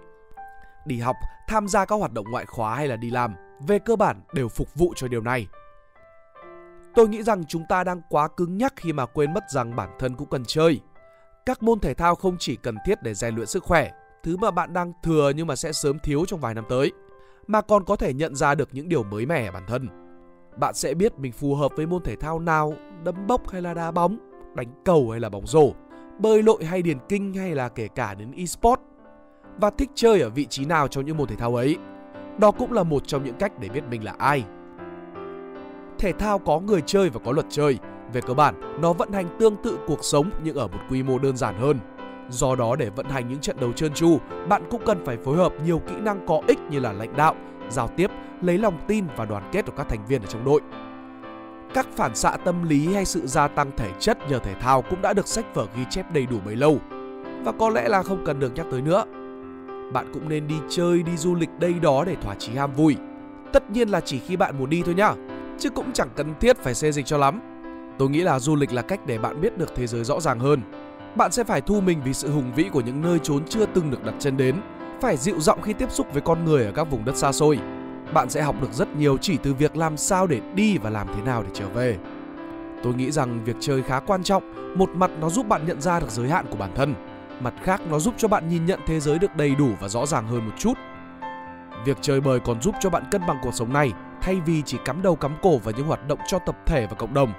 Đi 0.87 0.99
học, 0.99 1.16
tham 1.49 1.68
gia 1.68 1.85
các 1.85 1.97
hoạt 1.97 2.12
động 2.12 2.26
ngoại 2.30 2.47
khóa 2.47 2.75
hay 2.75 2.88
là 2.88 2.97
đi 2.97 3.11
làm, 3.11 3.35
về 3.66 3.78
cơ 3.78 3.97
bản 3.97 4.20
đều 4.32 4.49
phục 4.49 4.75
vụ 4.75 4.92
cho 4.97 5.09
điều 5.09 5.20
này. 5.20 5.47
Tôi 6.94 7.09
nghĩ 7.09 7.23
rằng 7.23 7.44
chúng 7.44 7.64
ta 7.68 7.85
đang 7.85 8.00
quá 8.11 8.28
cứng 8.28 8.59
nhắc 8.59 8.73
khi 8.76 8.92
mà 8.92 9.06
quên 9.06 9.35
mất 9.35 9.44
rằng 9.50 9.76
bản 9.76 9.90
thân 9.99 10.16
cũng 10.16 10.30
cần 10.30 10.44
chơi. 10.47 10.80
Các 11.47 11.62
môn 11.62 11.80
thể 11.80 11.94
thao 11.94 12.14
không 12.14 12.37
chỉ 12.38 12.56
cần 12.56 12.76
thiết 12.87 13.02
để 13.02 13.14
rèn 13.14 13.35
luyện 13.35 13.47
sức 13.47 13.64
khỏe, 13.64 13.90
thứ 14.23 14.37
mà 14.37 14.50
bạn 14.50 14.73
đang 14.73 14.93
thừa 15.03 15.33
nhưng 15.37 15.47
mà 15.47 15.57
sẽ 15.57 15.73
sớm 15.73 15.99
thiếu 15.99 16.25
trong 16.27 16.41
vài 16.41 16.55
năm 16.55 16.65
tới, 16.69 16.93
mà 17.47 17.61
còn 17.61 17.85
có 17.85 17.97
thể 17.97 18.15
nhận 18.15 18.35
ra 18.35 18.55
được 18.55 18.69
những 18.73 18.89
điều 18.89 19.03
mới 19.03 19.27
mẻ 19.27 19.47
ở 19.47 19.53
bản 19.53 19.62
thân. 19.67 19.89
Bạn 20.57 20.75
sẽ 20.75 20.95
biết 20.95 21.19
mình 21.19 21.33
phù 21.33 21.55
hợp 21.55 21.73
với 21.77 21.87
môn 21.87 22.03
thể 22.03 22.17
thao 22.17 22.39
nào, 22.39 22.75
đấm 23.05 23.27
bốc 23.27 23.50
hay 23.50 23.62
là 23.62 23.75
đá 23.75 23.91
bóng, 23.91 24.19
đánh 24.55 24.69
cầu 24.85 25.11
hay 25.11 25.21
là 25.21 25.29
bóng 25.29 25.47
rổ, 25.47 25.73
bơi 26.19 26.43
lội 26.43 26.65
hay 26.65 26.83
điền 26.83 26.99
kinh 27.09 27.35
hay 27.35 27.55
là 27.55 27.69
kể 27.69 27.89
cả 27.89 28.15
đến 28.15 28.33
e-sport 28.33 28.81
và 29.61 29.71
thích 29.71 29.91
chơi 29.95 30.21
ở 30.21 30.31
vị 30.31 30.47
trí 30.47 30.65
nào 30.65 30.89
trong 30.89 31.07
những 31.07 31.17
môn 31.17 31.29
thể 31.29 31.37
thao 31.37 31.57
ấy. 31.57 31.77
Đó 32.39 32.50
cũng 32.50 32.73
là 32.73 32.83
một 32.83 33.07
trong 33.07 33.25
những 33.25 33.37
cách 33.39 33.53
để 33.61 33.69
biết 33.69 33.83
mình 33.91 34.05
là 34.05 34.15
ai. 34.19 34.45
Thể 35.99 36.12
thao 36.12 36.39
có 36.39 36.61
người 36.61 36.83
chơi 36.87 37.11
và 37.11 37.21
có 37.25 37.33
luật 37.33 37.47
chơi. 37.50 37.79
Về 38.12 38.21
cơ 38.21 38.35
bản, 38.35 38.81
nó 38.81 38.93
vận 38.93 39.12
hành 39.12 39.37
tương 39.39 39.57
tự 39.57 39.79
cuộc 39.87 40.05
sống 40.05 40.31
nhưng 40.45 40.57
ở 40.57 40.67
một 40.67 40.79
quy 40.91 41.03
mô 41.03 41.19
đơn 41.19 41.37
giản 41.37 41.59
hơn. 41.59 41.79
Do 42.30 42.54
đó 42.54 42.76
để 42.76 42.90
vận 42.90 43.06
hành 43.06 43.28
những 43.28 43.40
trận 43.40 43.56
đấu 43.60 43.72
trơn 43.72 43.94
tru, 43.94 44.18
bạn 44.49 44.62
cũng 44.70 44.82
cần 44.87 45.04
phải 45.04 45.16
phối 45.16 45.37
hợp 45.37 45.52
nhiều 45.64 45.78
kỹ 45.78 45.94
năng 46.00 46.26
có 46.26 46.42
ích 46.46 46.58
như 46.70 46.80
là 46.80 46.92
lãnh 46.92 47.16
đạo, 47.16 47.34
giao 47.68 47.88
tiếp, 47.88 48.10
lấy 48.42 48.58
lòng 48.58 48.78
tin 48.87 49.04
và 49.16 49.25
đoàn 49.25 49.49
kết 49.52 49.66
của 49.66 49.72
các 49.76 49.88
thành 49.88 50.06
viên 50.08 50.22
ở 50.22 50.26
trong 50.26 50.44
đội. 50.44 50.60
Các 51.75 51.87
phản 51.96 52.14
xạ 52.14 52.37
tâm 52.44 52.68
lý 52.68 52.94
hay 52.94 53.04
sự 53.04 53.26
gia 53.26 53.49
tăng 53.49 53.70
thể 53.76 53.90
chất 53.99 54.18
nhờ 54.28 54.38
thể 54.38 54.54
thao 54.54 54.82
cũng 54.82 55.02
đã 55.02 55.12
được 55.12 55.26
sách 55.26 55.54
vở 55.54 55.66
ghi 55.76 55.82
chép 55.90 56.12
đầy 56.12 56.26
đủ 56.26 56.37
bấy 56.44 56.56
lâu 56.56 56.78
và 57.44 57.52
có 57.52 57.68
lẽ 57.68 57.88
là 57.88 58.02
không 58.02 58.25
cần 58.26 58.38
được 58.38 58.54
nhắc 58.54 58.66
tới 58.70 58.82
nữa. 58.82 59.04
Bạn 59.92 60.10
cũng 60.14 60.28
nên 60.28 60.49
đi 60.49 60.54
chơi, 60.68 61.02
đi 61.02 61.16
du 61.16 61.34
lịch 61.34 61.50
đây 61.58 61.72
đó 61.72 62.04
để 62.04 62.16
thỏa 62.22 62.34
chí 62.34 62.52
ham 62.52 62.72
vui. 62.72 62.96
Tất 63.52 63.70
nhiên 63.70 63.88
là 63.88 64.00
chỉ 64.00 64.18
khi 64.18 64.37
bạn 64.37 64.58
muốn 64.58 64.70
đi 64.70 64.82
thôi 64.87 64.94
nhá, 64.94 65.14
chứ 65.58 65.70
cũng 65.70 65.92
chẳng 65.92 66.08
cần 66.16 66.34
thiết 66.40 66.56
phải 66.56 66.75
xê 66.75 66.92
dịch 66.92 67.06
cho 67.06 67.18
lắm. 67.18 67.40
Tôi 67.99 68.10
nghĩ 68.10 68.20
là 68.22 68.40
du 68.40 68.56
lịch 68.56 68.72
là 68.72 68.82
cách 68.82 69.00
để 69.06 69.18
bạn 69.18 69.40
biết 69.40 69.58
được 69.58 69.75
thế 69.75 69.87
giới 69.87 70.04
rõ 70.04 70.20
ràng 70.20 70.38
hơn. 70.40 70.60
Bạn 71.14 71.33
sẽ 71.33 71.45
phải 71.45 71.61
thu 71.61 71.81
mình 71.81 72.00
vì 72.05 72.14
sự 72.14 72.31
hùng 72.31 72.52
vĩ 72.57 72.69
của 72.73 72.81
những 72.81 73.02
nơi 73.02 73.19
trốn 73.19 73.45
chưa 73.49 73.67
từng 73.67 73.90
được 73.90 74.05
đặt 74.05 74.14
chân 74.19 74.37
đến, 74.37 74.57
phải 75.00 75.17
dịu 75.17 75.40
giọng 75.40 75.62
khi 75.62 75.73
tiếp 75.73 75.90
xúc 75.90 76.07
với 76.12 76.23
con 76.23 76.45
người 76.45 76.64
ở 76.64 76.73
các 76.73 76.85
vùng 76.85 77.05
đất 77.05 77.17
xa 77.17 77.33
xôi 77.33 77.59
bạn 78.12 78.31
sẽ 78.31 78.43
học 78.43 78.57
được 78.61 78.73
rất 78.73 78.97
nhiều 78.97 79.17
chỉ 79.21 79.37
từ 79.37 79.55
việc 79.55 79.76
làm 79.76 79.97
sao 79.97 80.26
để 80.26 80.40
đi 80.55 80.79
và 80.79 80.90
làm 80.90 81.07
thế 81.14 81.23
nào 81.23 81.43
để 81.43 81.49
trở 81.52 81.69
về. 81.69 81.99
Tôi 82.83 82.95
nghĩ 82.95 83.11
rằng 83.11 83.45
việc 83.45 83.57
chơi 83.61 83.83
khá 83.83 84.00
quan 84.00 84.23
trọng, 84.23 84.43
một 84.79 84.90
mặt 84.90 85.11
nó 85.21 85.31
giúp 85.31 85.49
bạn 85.49 85.67
nhận 85.67 85.81
ra 85.81 86.00
được 86.00 86.11
giới 86.11 86.29
hạn 86.29 86.47
của 86.50 86.57
bản 86.57 86.71
thân, 86.75 86.95
mặt 87.40 87.55
khác 87.62 87.81
nó 87.90 87.99
giúp 87.99 88.14
cho 88.19 88.29
bạn 88.29 88.49
nhìn 88.49 88.67
nhận 88.67 88.81
thế 88.87 89.00
giới 89.00 89.19
được 89.19 89.37
đầy 89.37 89.55
đủ 89.55 89.69
và 89.81 89.88
rõ 89.88 90.07
ràng 90.07 90.29
hơn 90.29 90.47
một 90.47 90.52
chút. 90.59 90.75
Việc 91.85 91.99
chơi 92.00 92.21
bời 92.21 92.40
còn 92.40 92.62
giúp 92.62 92.75
cho 92.81 92.90
bạn 92.90 93.02
cân 93.11 93.26
bằng 93.26 93.38
cuộc 93.43 93.55
sống 93.55 93.73
này 93.73 93.93
thay 94.21 94.40
vì 94.47 94.62
chỉ 94.62 94.79
cắm 94.85 95.02
đầu 95.02 95.17
cắm 95.17 95.37
cổ 95.43 95.59
vào 95.59 95.75
những 95.76 95.87
hoạt 95.87 96.09
động 96.09 96.19
cho 96.26 96.38
tập 96.38 96.57
thể 96.67 96.87
và 96.87 96.95
cộng 96.95 97.14
đồng. 97.14 97.33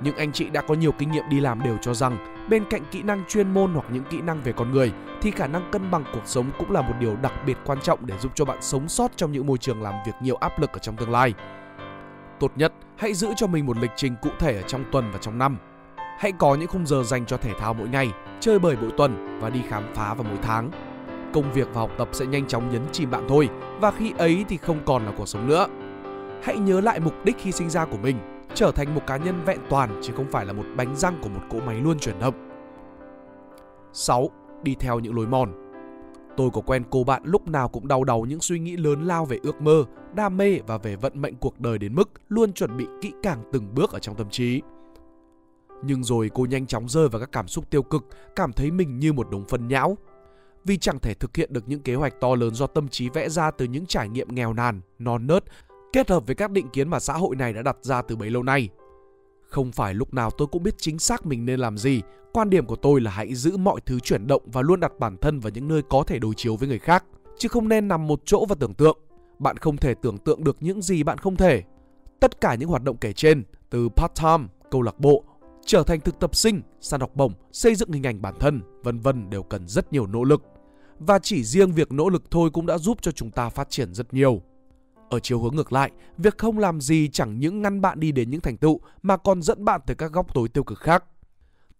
Những 0.00 0.16
anh 0.16 0.32
chị 0.32 0.50
đã 0.50 0.60
có 0.60 0.74
nhiều 0.74 0.92
kinh 0.92 1.10
nghiệm 1.10 1.24
đi 1.30 1.40
làm 1.40 1.62
đều 1.62 1.76
cho 1.80 1.94
rằng 1.94 2.33
bên 2.48 2.64
cạnh 2.70 2.82
kỹ 2.90 3.02
năng 3.02 3.24
chuyên 3.28 3.54
môn 3.54 3.74
hoặc 3.74 3.84
những 3.90 4.04
kỹ 4.10 4.20
năng 4.20 4.42
về 4.42 4.52
con 4.52 4.72
người 4.72 4.92
thì 5.22 5.30
khả 5.30 5.46
năng 5.46 5.70
cân 5.70 5.90
bằng 5.90 6.04
cuộc 6.12 6.22
sống 6.24 6.50
cũng 6.58 6.70
là 6.70 6.82
một 6.82 6.94
điều 7.00 7.16
đặc 7.16 7.32
biệt 7.46 7.58
quan 7.64 7.80
trọng 7.80 8.06
để 8.06 8.14
giúp 8.18 8.32
cho 8.34 8.44
bạn 8.44 8.58
sống 8.60 8.88
sót 8.88 9.10
trong 9.16 9.32
những 9.32 9.46
môi 9.46 9.58
trường 9.58 9.82
làm 9.82 9.94
việc 10.06 10.12
nhiều 10.22 10.36
áp 10.36 10.60
lực 10.60 10.72
ở 10.72 10.78
trong 10.78 10.96
tương 10.96 11.10
lai. 11.10 11.34
Tốt 12.40 12.52
nhất, 12.56 12.72
hãy 12.96 13.14
giữ 13.14 13.28
cho 13.36 13.46
mình 13.46 13.66
một 13.66 13.76
lịch 13.76 13.90
trình 13.96 14.14
cụ 14.22 14.30
thể 14.38 14.56
ở 14.56 14.62
trong 14.62 14.84
tuần 14.92 15.10
và 15.12 15.18
trong 15.18 15.38
năm. 15.38 15.58
Hãy 16.18 16.32
có 16.32 16.54
những 16.54 16.68
khung 16.68 16.86
giờ 16.86 17.02
dành 17.02 17.26
cho 17.26 17.36
thể 17.36 17.52
thao 17.58 17.74
mỗi 17.74 17.88
ngày, 17.88 18.10
chơi 18.40 18.58
bời 18.58 18.76
mỗi 18.80 18.90
tuần 18.96 19.38
và 19.40 19.50
đi 19.50 19.60
khám 19.68 19.94
phá 19.94 20.14
vào 20.14 20.24
mỗi 20.28 20.38
tháng. 20.42 20.70
Công 21.32 21.52
việc 21.52 21.68
và 21.74 21.80
học 21.80 21.90
tập 21.98 22.08
sẽ 22.12 22.26
nhanh 22.26 22.46
chóng 22.46 22.70
nhấn 22.72 22.82
chìm 22.92 23.10
bạn 23.10 23.26
thôi 23.28 23.48
và 23.80 23.90
khi 23.90 24.12
ấy 24.18 24.44
thì 24.48 24.56
không 24.56 24.80
còn 24.84 25.06
là 25.06 25.12
cuộc 25.16 25.28
sống 25.28 25.48
nữa. 25.48 25.66
Hãy 26.42 26.56
nhớ 26.56 26.80
lại 26.80 27.00
mục 27.00 27.24
đích 27.24 27.36
khi 27.38 27.52
sinh 27.52 27.70
ra 27.70 27.84
của 27.84 27.98
mình 28.02 28.33
trở 28.54 28.70
thành 28.70 28.94
một 28.94 29.00
cá 29.06 29.16
nhân 29.16 29.44
vẹn 29.44 29.58
toàn 29.70 30.00
chứ 30.02 30.12
không 30.16 30.30
phải 30.30 30.46
là 30.46 30.52
một 30.52 30.64
bánh 30.76 30.96
răng 30.96 31.18
của 31.22 31.28
một 31.28 31.40
cỗ 31.50 31.60
máy 31.60 31.80
luôn 31.80 31.98
chuyển 31.98 32.18
động. 32.18 32.34
6. 33.92 34.30
Đi 34.62 34.74
theo 34.80 34.98
những 34.98 35.14
lối 35.14 35.26
mòn 35.26 35.64
Tôi 36.36 36.50
có 36.52 36.60
quen 36.60 36.82
cô 36.90 37.04
bạn 37.04 37.22
lúc 37.24 37.48
nào 37.48 37.68
cũng 37.68 37.88
đau 37.88 38.04
đầu 38.04 38.26
những 38.26 38.40
suy 38.40 38.58
nghĩ 38.58 38.76
lớn 38.76 39.02
lao 39.04 39.24
về 39.24 39.38
ước 39.42 39.62
mơ, 39.62 39.84
đam 40.14 40.36
mê 40.36 40.58
và 40.66 40.78
về 40.78 40.96
vận 40.96 41.22
mệnh 41.22 41.34
cuộc 41.34 41.60
đời 41.60 41.78
đến 41.78 41.94
mức 41.94 42.10
luôn 42.28 42.52
chuẩn 42.52 42.76
bị 42.76 42.86
kỹ 43.00 43.12
càng 43.22 43.42
từng 43.52 43.74
bước 43.74 43.92
ở 43.92 43.98
trong 43.98 44.14
tâm 44.14 44.30
trí. 44.30 44.62
Nhưng 45.82 46.04
rồi 46.04 46.30
cô 46.34 46.46
nhanh 46.50 46.66
chóng 46.66 46.88
rơi 46.88 47.08
vào 47.08 47.20
các 47.20 47.32
cảm 47.32 47.48
xúc 47.48 47.70
tiêu 47.70 47.82
cực, 47.82 48.04
cảm 48.36 48.52
thấy 48.52 48.70
mình 48.70 48.98
như 48.98 49.12
một 49.12 49.30
đống 49.30 49.44
phân 49.44 49.68
nhão. 49.68 49.96
Vì 50.64 50.76
chẳng 50.76 50.98
thể 50.98 51.14
thực 51.14 51.36
hiện 51.36 51.52
được 51.52 51.68
những 51.68 51.80
kế 51.80 51.94
hoạch 51.94 52.20
to 52.20 52.34
lớn 52.34 52.54
do 52.54 52.66
tâm 52.66 52.88
trí 52.88 53.08
vẽ 53.08 53.28
ra 53.28 53.50
từ 53.50 53.64
những 53.64 53.86
trải 53.86 54.08
nghiệm 54.08 54.34
nghèo 54.34 54.52
nàn, 54.52 54.80
non 54.98 55.26
nớt 55.26 55.44
kết 55.94 56.10
hợp 56.10 56.26
với 56.26 56.34
các 56.34 56.50
định 56.50 56.68
kiến 56.68 56.88
mà 56.88 57.00
xã 57.00 57.12
hội 57.12 57.36
này 57.36 57.52
đã 57.52 57.62
đặt 57.62 57.76
ra 57.82 58.02
từ 58.02 58.16
bấy 58.16 58.30
lâu 58.30 58.42
nay. 58.42 58.68
Không 59.48 59.72
phải 59.72 59.94
lúc 59.94 60.14
nào 60.14 60.30
tôi 60.30 60.48
cũng 60.48 60.62
biết 60.62 60.74
chính 60.78 60.98
xác 60.98 61.26
mình 61.26 61.44
nên 61.44 61.60
làm 61.60 61.78
gì, 61.78 62.02
quan 62.32 62.50
điểm 62.50 62.66
của 62.66 62.76
tôi 62.76 63.00
là 63.00 63.10
hãy 63.10 63.34
giữ 63.34 63.56
mọi 63.56 63.80
thứ 63.86 64.00
chuyển 64.00 64.26
động 64.26 64.42
và 64.46 64.62
luôn 64.62 64.80
đặt 64.80 64.92
bản 64.98 65.16
thân 65.16 65.40
vào 65.40 65.50
những 65.50 65.68
nơi 65.68 65.82
có 65.90 66.04
thể 66.06 66.18
đối 66.18 66.34
chiếu 66.34 66.56
với 66.56 66.68
người 66.68 66.78
khác, 66.78 67.04
chứ 67.38 67.48
không 67.48 67.68
nên 67.68 67.88
nằm 67.88 68.06
một 68.06 68.20
chỗ 68.24 68.46
và 68.48 68.54
tưởng 68.60 68.74
tượng. 68.74 68.98
Bạn 69.38 69.56
không 69.56 69.76
thể 69.76 69.94
tưởng 70.02 70.18
tượng 70.18 70.44
được 70.44 70.56
những 70.60 70.82
gì 70.82 71.02
bạn 71.02 71.18
không 71.18 71.36
thể. 71.36 71.62
Tất 72.20 72.40
cả 72.40 72.54
những 72.54 72.68
hoạt 72.68 72.82
động 72.82 72.96
kể 72.96 73.12
trên, 73.12 73.42
từ 73.70 73.88
part-time, 73.88 74.46
câu 74.70 74.82
lạc 74.82 75.00
bộ, 75.00 75.24
trở 75.66 75.82
thành 75.82 76.00
thực 76.00 76.20
tập 76.20 76.36
sinh, 76.36 76.62
săn 76.80 77.00
học 77.00 77.10
bổng, 77.14 77.32
xây 77.52 77.74
dựng 77.74 77.92
hình 77.92 78.06
ảnh 78.06 78.22
bản 78.22 78.34
thân, 78.40 78.60
vân 78.82 78.98
vân 79.00 79.30
đều 79.30 79.42
cần 79.42 79.68
rất 79.68 79.92
nhiều 79.92 80.06
nỗ 80.06 80.24
lực. 80.24 80.42
Và 80.98 81.18
chỉ 81.18 81.44
riêng 81.44 81.72
việc 81.72 81.92
nỗ 81.92 82.08
lực 82.08 82.30
thôi 82.30 82.50
cũng 82.52 82.66
đã 82.66 82.78
giúp 82.78 82.98
cho 83.02 83.10
chúng 83.10 83.30
ta 83.30 83.48
phát 83.48 83.70
triển 83.70 83.94
rất 83.94 84.14
nhiều. 84.14 84.42
Ở 85.10 85.18
chiều 85.18 85.40
hướng 85.40 85.56
ngược 85.56 85.72
lại, 85.72 85.90
việc 86.18 86.38
không 86.38 86.58
làm 86.58 86.80
gì 86.80 87.08
chẳng 87.12 87.38
những 87.38 87.62
ngăn 87.62 87.80
bạn 87.80 88.00
đi 88.00 88.12
đến 88.12 88.30
những 88.30 88.40
thành 88.40 88.56
tựu 88.56 88.80
mà 89.02 89.16
còn 89.16 89.42
dẫn 89.42 89.64
bạn 89.64 89.80
tới 89.86 89.96
các 89.96 90.12
góc 90.12 90.34
tối 90.34 90.48
tiêu 90.48 90.64
cực 90.64 90.78
khác. 90.78 91.04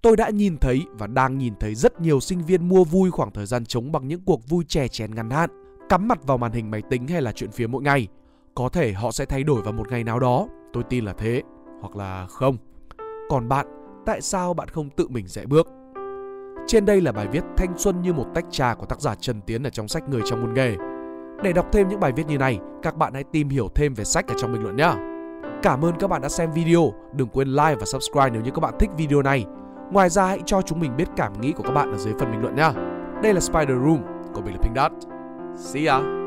Tôi 0.02 0.16
đã 0.16 0.30
nhìn 0.30 0.58
thấy 0.58 0.82
và 0.92 1.06
đang 1.06 1.38
nhìn 1.38 1.54
thấy 1.60 1.74
rất 1.74 2.00
nhiều 2.00 2.20
sinh 2.20 2.44
viên 2.44 2.68
mua 2.68 2.84
vui 2.84 3.10
khoảng 3.10 3.30
thời 3.30 3.46
gian 3.46 3.64
trống 3.64 3.92
bằng 3.92 4.08
những 4.08 4.24
cuộc 4.24 4.48
vui 4.48 4.64
chè 4.68 4.88
chén 4.88 5.14
ngắn 5.14 5.30
hạn, 5.30 5.50
cắm 5.88 6.08
mặt 6.08 6.18
vào 6.26 6.38
màn 6.38 6.52
hình 6.52 6.70
máy 6.70 6.82
tính 6.90 7.08
hay 7.08 7.22
là 7.22 7.32
chuyện 7.32 7.50
phía 7.50 7.66
mỗi 7.66 7.82
ngày. 7.82 8.08
Có 8.54 8.68
thể 8.68 8.92
họ 8.92 9.12
sẽ 9.12 9.24
thay 9.24 9.44
đổi 9.44 9.62
vào 9.62 9.72
một 9.72 9.90
ngày 9.90 10.04
nào 10.04 10.20
đó, 10.20 10.48
tôi 10.72 10.82
tin 10.90 11.04
là 11.04 11.12
thế, 11.12 11.42
hoặc 11.80 11.96
là 11.96 12.26
không. 12.26 12.56
Còn 13.28 13.48
bạn, 13.48 13.66
tại 14.06 14.20
sao 14.20 14.54
bạn 14.54 14.68
không 14.68 14.90
tự 14.90 15.08
mình 15.08 15.26
rẽ 15.26 15.46
bước? 15.46 15.68
Trên 16.66 16.86
đây 16.86 17.00
là 17.00 17.12
bài 17.12 17.28
viết 17.32 17.44
Thanh 17.56 17.78
xuân 17.78 18.02
như 18.02 18.12
một 18.12 18.26
tách 18.34 18.44
trà 18.50 18.74
của 18.74 18.86
tác 18.86 19.00
giả 19.00 19.14
Trần 19.14 19.40
Tiến 19.40 19.62
ở 19.62 19.70
trong 19.70 19.88
sách 19.88 20.08
Người 20.08 20.20
trong 20.24 20.40
môn 20.40 20.54
nghề. 20.54 20.76
Để 21.42 21.52
đọc 21.52 21.66
thêm 21.72 21.88
những 21.88 22.00
bài 22.00 22.12
viết 22.16 22.26
như 22.26 22.38
này, 22.38 22.58
các 22.82 22.96
bạn 22.96 23.14
hãy 23.14 23.24
tìm 23.24 23.48
hiểu 23.48 23.68
thêm 23.74 23.94
về 23.94 24.04
sách 24.04 24.28
ở 24.28 24.34
trong 24.38 24.52
bình 24.52 24.62
luận 24.62 24.76
nhé. 24.76 24.92
Cảm 25.62 25.84
ơn 25.84 25.98
các 25.98 26.10
bạn 26.10 26.22
đã 26.22 26.28
xem 26.28 26.52
video, 26.52 26.92
đừng 27.12 27.28
quên 27.28 27.48
like 27.48 27.74
và 27.74 27.86
subscribe 27.86 28.30
nếu 28.30 28.42
như 28.42 28.50
các 28.50 28.60
bạn 28.60 28.74
thích 28.78 28.90
video 28.96 29.22
này. 29.22 29.44
Ngoài 29.92 30.08
ra 30.08 30.26
hãy 30.26 30.40
cho 30.46 30.62
chúng 30.62 30.80
mình 30.80 30.96
biết 30.96 31.08
cảm 31.16 31.40
nghĩ 31.40 31.52
của 31.52 31.62
các 31.62 31.72
bạn 31.72 31.92
ở 31.92 31.98
dưới 31.98 32.14
phần 32.18 32.30
bình 32.30 32.40
luận 32.40 32.54
nhé. 32.54 32.70
Đây 33.22 33.34
là 33.34 33.40
Spider 33.40 33.78
Room, 33.84 34.02
của 34.34 34.40
mình 34.40 34.54
là 34.54 34.60
Pink 34.62 34.76
Dot. 34.76 34.92
See 35.56 35.86
ya! 35.86 36.23